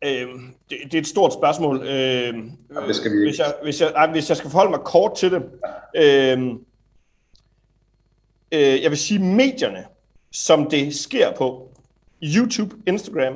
Øh, 0.05 0.29
det, 0.71 0.77
det 0.85 0.95
er 0.95 0.99
et 0.99 1.07
stort 1.07 1.33
spørgsmål. 1.33 1.77
Øh, 1.77 2.33
ja, 2.75 2.81
det 2.89 2.97
skal 2.97 3.13
vi 3.13 3.19
hvis, 3.27 3.39
jeg, 3.39 3.55
hvis, 3.63 3.81
jeg, 3.81 3.93
nej, 3.93 4.11
hvis 4.11 4.29
jeg 4.29 4.37
skal 4.37 4.51
forholde 4.51 4.71
mig 4.71 4.81
kort 4.81 5.15
til 5.17 5.31
det. 5.33 5.43
Øh, 6.03 6.39
øh, 8.53 8.83
jeg 8.83 8.91
vil 8.91 8.99
sige 8.99 9.21
medierne, 9.43 9.85
som 10.33 10.71
det 10.71 10.95
sker 10.95 11.33
på, 11.33 11.73
YouTube, 12.23 12.77
Instagram, 12.87 13.35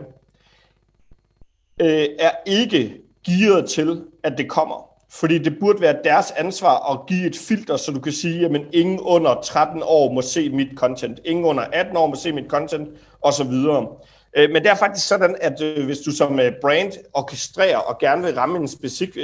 øh, 1.80 2.06
er 2.18 2.30
ikke 2.46 2.94
gearet 3.26 3.68
til, 3.68 4.02
at 4.22 4.38
det 4.38 4.48
kommer. 4.48 4.90
Fordi 5.12 5.38
det 5.38 5.58
burde 5.60 5.80
være 5.80 5.96
deres 6.04 6.30
ansvar 6.30 6.92
at 6.92 7.06
give 7.06 7.26
et 7.26 7.36
filter, 7.36 7.76
så 7.76 7.92
du 7.92 8.00
kan 8.00 8.12
sige, 8.12 8.44
at 8.44 8.60
ingen 8.72 9.00
under 9.00 9.40
13 9.44 9.82
år 9.84 10.12
må 10.12 10.22
se 10.22 10.48
mit 10.48 10.68
content, 10.76 11.20
ingen 11.24 11.44
under 11.44 11.62
18 11.72 11.96
år 11.96 12.06
må 12.06 12.14
se 12.14 12.32
mit 12.32 12.48
content, 12.48 12.88
osv. 13.22 13.52
Øh, 14.36 14.50
men 14.50 14.62
det 14.62 14.66
er 14.66 14.74
faktisk 14.74 15.08
sådan, 15.08 15.36
at 15.40 15.62
øh, 15.62 15.84
hvis 15.84 15.98
du 15.98 16.10
som 16.10 16.40
øh, 16.40 16.52
brand 16.60 16.92
orkestrerer 17.14 17.76
og 17.76 17.98
gerne 17.98 18.22
vil 18.22 18.34
ramme 18.34 18.58
en 18.58 18.68
specifik, 18.68 19.14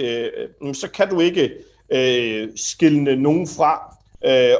så 0.72 0.88
kan 0.94 1.08
du 1.08 1.20
ikke 1.20 1.52
skille 2.56 3.16
nogen 3.16 3.48
fra, 3.48 3.96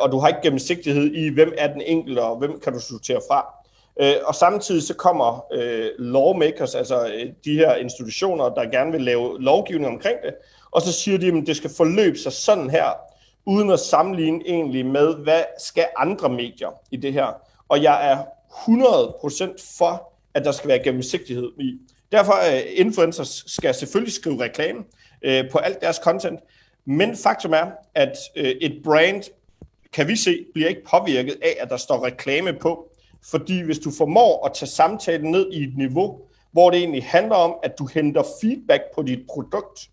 og 0.01 0.13
du 0.13 0.19
har 0.19 0.29
ikke 0.29 0.41
gennemsigtighed 0.43 1.15
i, 1.15 1.29
hvem 1.29 1.53
er 1.59 1.73
den 1.73 1.81
enkelte, 1.81 2.21
og 2.21 2.39
hvem 2.39 2.61
kan 2.61 2.73
du 2.73 2.81
sortere 2.81 3.21
fra. 3.31 3.47
Øh, 4.01 4.15
og 4.25 4.35
samtidig 4.35 4.83
så 4.83 4.95
kommer 4.95 5.47
øh, 5.53 5.91
lawmakers, 5.99 6.75
altså 6.75 7.07
øh, 7.07 7.33
de 7.45 7.55
her 7.55 7.75
institutioner, 7.75 8.49
der 8.49 8.71
gerne 8.71 8.93
vil 8.93 9.01
lave 9.01 9.43
lovgivning 9.43 9.93
omkring 9.93 10.17
det, 10.25 10.35
og 10.71 10.83
så 10.83 10.93
siger 10.93 11.19
de, 11.19 11.27
at 11.27 11.47
det 11.47 11.57
skal 11.57 11.71
forløbe 11.77 12.19
sig 12.19 12.33
sådan 12.33 12.71
her, 12.71 12.99
uden 13.47 13.71
at 13.71 13.81
sammenligne 13.81 14.41
egentlig 14.47 14.87
med, 14.87 15.15
hvad 15.15 15.43
skal 15.59 15.87
andre 15.97 16.29
medier 16.29 16.71
i 16.91 16.97
det 16.97 17.13
her. 17.13 17.27
Og 17.69 17.83
jeg 17.83 18.11
er 18.11 18.25
100% 18.49 19.79
for 19.79 20.13
at 20.35 20.45
der 20.45 20.53
skal 20.53 20.69
være 20.69 20.85
gennemsigtighed 20.85 21.51
i. 21.61 21.79
Derfor 22.13 22.33
øh, 22.33 22.63
influencers 22.75 23.45
skal 23.47 23.75
selvfølgelig 23.75 24.13
skrive 24.13 24.43
reklame 24.43 24.85
øh, 25.23 25.51
på 25.51 25.59
alt 25.59 25.81
deres 25.81 25.97
content, 25.97 26.41
men 26.85 27.17
faktum 27.17 27.53
er, 27.53 27.67
at 27.95 28.17
øh, 28.37 28.45
et 28.45 28.81
brand, 28.85 29.23
kan 29.93 30.09
vi 30.09 30.17
se, 30.17 30.45
bliver 30.55 30.69
ikke 30.69 30.85
påvirket 30.91 31.37
af, 31.43 31.57
at 31.61 31.71
der 31.71 31.77
står 31.77 32.05
reklame 32.05 32.53
på. 32.53 32.93
Fordi 33.31 33.61
hvis 33.61 33.79
du 33.79 33.91
formår 33.91 34.47
at 34.47 34.53
tage 34.55 34.69
samtalen 34.69 35.31
ned 35.31 35.53
i 35.53 35.63
et 35.63 35.77
niveau, 35.77 36.21
hvor 36.53 36.71
det 36.71 36.79
egentlig 36.79 37.05
handler 37.05 37.37
om, 37.37 37.55
at 37.63 37.79
du 37.79 37.89
henter 37.95 38.23
feedback 38.41 38.83
på 38.95 39.03
dit 39.03 39.19
produkt, 39.35 39.91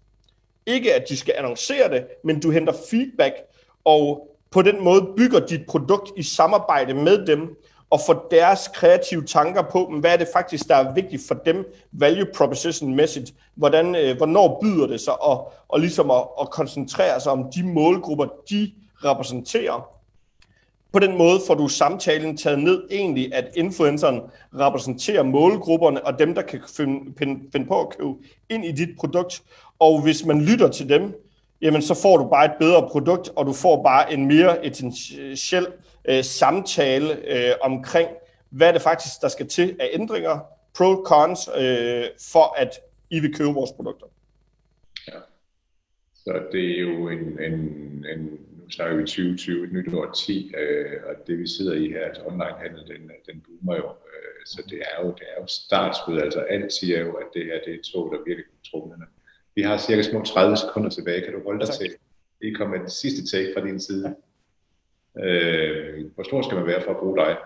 ikke 0.65 0.93
at 0.93 1.09
de 1.09 1.17
skal 1.17 1.33
annoncere 1.37 1.89
det, 1.89 2.05
men 2.23 2.39
du 2.39 2.51
henter 2.51 2.73
feedback, 2.89 3.33
og 3.85 4.27
på 4.51 4.61
den 4.61 4.83
måde 4.83 5.07
bygger 5.17 5.39
dit 5.39 5.65
produkt 5.67 6.11
i 6.17 6.23
samarbejde 6.23 6.93
med 6.93 7.25
dem, 7.25 7.57
og 7.89 7.99
får 8.05 8.27
deres 8.31 8.67
kreative 8.73 9.25
tanker 9.25 9.61
på, 9.61 9.93
hvad 9.99 10.13
er 10.13 10.17
det 10.17 10.27
faktisk, 10.33 10.67
der 10.67 10.75
er 10.75 10.93
vigtigt 10.93 11.21
for 11.27 11.35
dem, 11.35 11.73
value 11.91 12.27
proposition 12.35 12.95
message, 12.95 13.27
hvordan, 13.55 13.95
øh, 13.95 14.17
hvornår 14.17 14.59
byder 14.61 14.87
det 14.87 15.01
sig, 15.01 15.21
og, 15.21 15.51
og 15.67 15.79
ligesom 15.79 16.11
at, 16.11 16.23
at 16.41 16.49
koncentrere 16.49 17.19
sig 17.19 17.31
om 17.31 17.51
de 17.55 17.63
målgrupper, 17.63 18.27
de 18.49 18.71
repræsenterer. 19.03 19.92
På 20.93 20.99
den 20.99 21.17
måde 21.17 21.39
får 21.47 21.53
du 21.53 21.67
samtalen 21.67 22.37
taget 22.37 22.59
ned 22.59 22.87
egentlig, 22.91 23.33
at 23.33 23.51
influenceren 23.55 24.21
repræsenterer 24.53 25.23
målgrupperne 25.23 26.05
og 26.05 26.19
dem, 26.19 26.35
der 26.35 26.41
kan 26.41 26.61
finde, 26.77 27.13
finde, 27.17 27.49
finde 27.51 27.65
på 27.65 27.81
at 27.81 27.97
købe 27.97 28.13
ind 28.49 28.65
i 28.65 28.71
dit 28.71 28.89
produkt. 28.97 29.43
Og 29.79 30.03
hvis 30.03 30.25
man 30.25 30.41
lytter 30.41 30.67
til 30.67 30.89
dem, 30.89 31.13
jamen 31.61 31.81
så 31.81 32.01
får 32.01 32.17
du 32.17 32.29
bare 32.29 32.45
et 32.45 32.51
bedre 32.59 32.89
produkt, 32.89 33.29
og 33.35 33.45
du 33.45 33.53
får 33.53 33.83
bare 33.83 34.13
en 34.13 34.25
mere 34.25 34.65
essentiel 34.65 35.67
øh, 36.05 36.23
samtale 36.23 37.13
øh, 37.27 37.53
omkring, 37.61 38.09
hvad 38.49 38.73
det 38.73 38.81
faktisk, 38.81 39.21
der 39.21 39.27
skal 39.27 39.47
til 39.47 39.75
af 39.79 39.89
ændringer, 39.93 40.39
pro 40.77 41.03
cons, 41.05 41.49
øh, 41.57 42.03
for 42.31 42.55
at 42.57 42.79
I 43.09 43.19
vil 43.19 43.35
købe 43.35 43.49
vores 43.49 43.71
produkter. 43.71 44.05
Ja. 45.07 45.19
Så 46.15 46.41
det 46.51 46.77
er 46.77 46.81
jo 46.81 47.09
en, 47.09 47.39
en, 47.39 47.59
en 48.15 48.39
nu 48.63 48.69
snakker 48.69 48.95
vi 48.97 49.03
2020, 49.03 49.63
et 49.65 49.73
nyt 49.73 49.93
år 49.93 50.11
10, 50.11 50.51
øh, 50.57 50.99
og 51.07 51.27
det 51.27 51.39
vi 51.39 51.47
sidder 51.47 51.73
i 51.73 51.87
her, 51.87 52.05
altså 52.05 52.21
online-handel, 52.25 52.87
den, 52.87 53.11
den 53.27 53.41
boomer 53.45 53.75
jo. 53.75 53.89
Øh, 53.89 54.45
så 54.45 54.63
det 54.69 54.79
er 54.79 55.05
jo, 55.05 55.07
det 55.07 55.25
er 55.31 55.41
jo 55.41 55.47
startskud, 55.47 56.17
altså 56.19 56.39
alt 56.39 56.73
siger 56.73 56.99
jo, 56.99 57.13
at 57.13 57.27
det 57.33 57.45
her 57.45 57.59
det 57.65 57.73
er 57.73 57.79
et 57.79 57.85
tog, 57.93 58.11
der 58.11 58.23
virkelig 58.27 58.45
trumlende. 58.71 59.05
Vi 59.55 59.61
har 59.61 59.77
cirka 59.77 60.01
små 60.01 60.23
30 60.23 60.57
sekunder 60.57 60.89
tilbage. 60.89 61.21
Kan 61.21 61.33
du 61.33 61.43
holde 61.43 61.65
dig 61.65 61.73
til? 61.73 61.91
Det 62.41 62.57
kommer 62.57 62.77
det 62.77 62.91
sidste 62.91 63.37
take 63.37 63.53
fra 63.53 63.65
din 63.67 63.79
side. 63.79 64.15
Øh, 65.23 66.05
hvor 66.15 66.23
stor 66.23 66.41
skal 66.41 66.57
man 66.57 66.67
være 66.67 66.81
for 66.81 66.91
at 66.91 66.97
bruge 66.97 67.17
dig? 67.17 67.37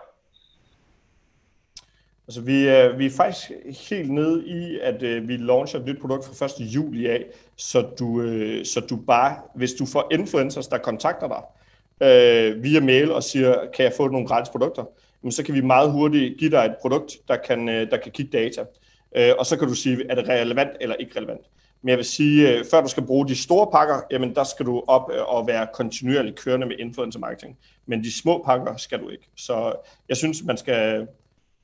Altså, 2.27 2.41
vi 2.41 2.67
er, 2.67 2.97
vi 2.97 3.05
er 3.05 3.09
faktisk 3.09 3.51
helt 3.89 4.11
nede 4.11 4.47
i, 4.47 4.79
at 4.79 5.03
øh, 5.03 5.27
vi 5.27 5.37
launcher 5.37 5.79
et 5.79 5.85
nyt 5.85 6.01
produkt 6.01 6.25
fra 6.25 6.45
1. 6.45 6.51
juli 6.59 7.07
af, 7.07 7.25
så 7.55 7.81
du, 7.99 8.21
øh, 8.21 8.65
så 8.65 8.79
du 8.79 8.95
bare, 8.95 9.37
hvis 9.55 9.73
du 9.73 9.85
får 9.85 10.07
influencers, 10.11 10.67
der 10.67 10.77
kontakter 10.77 11.27
dig 11.27 11.41
øh, 12.07 12.63
via 12.63 12.79
mail 12.79 13.11
og 13.11 13.23
siger, 13.23 13.55
kan 13.75 13.85
jeg 13.85 13.93
få 13.97 14.07
nogle 14.07 14.27
gratis 14.27 14.49
produkter, 14.49 14.85
jamen, 15.23 15.31
så 15.31 15.43
kan 15.43 15.55
vi 15.55 15.61
meget 15.61 15.91
hurtigt 15.91 16.39
give 16.39 16.51
dig 16.51 16.65
et 16.65 16.75
produkt, 16.81 17.17
der 17.27 17.37
kan, 17.37 17.69
øh, 17.69 17.91
der 17.91 17.97
kan 17.97 18.11
kigge 18.11 18.37
data. 18.37 18.65
Øh, 19.15 19.33
og 19.39 19.45
så 19.45 19.57
kan 19.57 19.67
du 19.67 19.73
sige, 19.73 20.05
er 20.09 20.15
det 20.15 20.29
relevant 20.29 20.71
eller 20.81 20.95
ikke 20.95 21.17
relevant. 21.19 21.41
Men 21.81 21.89
jeg 21.89 21.97
vil 21.97 22.05
sige, 22.05 22.57
øh, 22.57 22.65
før 22.71 22.81
du 22.81 22.87
skal 22.87 23.05
bruge 23.05 23.27
de 23.27 23.35
store 23.35 23.67
pakker, 23.71 24.01
jamen 24.11 24.35
der 24.35 24.43
skal 24.43 24.65
du 24.65 24.83
op 24.87 25.11
øh, 25.13 25.35
og 25.35 25.47
være 25.47 25.67
kontinuerligt 25.73 26.39
kørende 26.39 26.67
med 26.67 26.75
influencer 26.79 27.19
marketing. 27.19 27.57
Men 27.85 28.03
de 28.03 28.19
små 28.19 28.43
pakker 28.45 28.75
skal 28.75 28.99
du 28.99 29.09
ikke. 29.09 29.29
Så 29.37 29.73
jeg 30.09 30.17
synes, 30.17 30.43
man 30.43 30.57
skal 30.57 31.07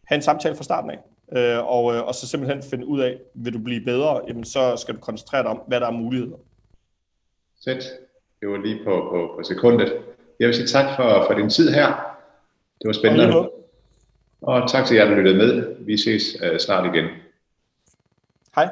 have 0.05 0.15
en 0.15 0.21
samtale 0.21 0.55
fra 0.55 0.63
starten 0.63 0.91
af. 0.91 0.99
Øh, 1.37 1.65
og, 1.67 1.83
og 1.83 2.15
så 2.15 2.27
simpelthen 2.27 2.63
finde 2.69 2.85
ud 2.85 2.99
af, 2.99 3.19
vil 3.33 3.53
du 3.53 3.59
blive 3.59 3.85
bedre, 3.85 4.21
jamen 4.27 4.43
så 4.43 4.77
skal 4.77 4.95
du 4.95 4.99
koncentrere 4.99 5.43
dig 5.43 5.51
om, 5.51 5.61
hvad 5.67 5.79
der 5.79 5.87
er 5.87 5.91
muligheder. 5.91 6.37
Sæt. 7.61 7.83
Det 8.39 8.49
var 8.49 8.57
lige 8.57 8.83
på, 8.83 9.07
på, 9.11 9.33
på 9.37 9.43
sekundet. 9.43 9.93
Jeg 10.39 10.47
vil 10.47 10.55
sige 10.55 10.67
tak 10.67 10.95
for, 10.95 11.25
for 11.27 11.33
din 11.33 11.49
tid 11.49 11.69
her. 11.69 11.87
Det 12.81 12.87
var 12.87 12.93
spændende. 12.93 13.37
Og, 13.37 13.53
og 14.41 14.69
tak 14.69 14.85
til 14.85 14.97
jer, 14.97 15.05
der 15.05 15.15
lyttede 15.15 15.37
med. 15.37 15.75
Vi 15.79 15.97
ses 15.97 16.41
uh, 16.41 16.57
snart 16.57 16.95
igen. 16.95 17.05
Hej. 18.55 18.69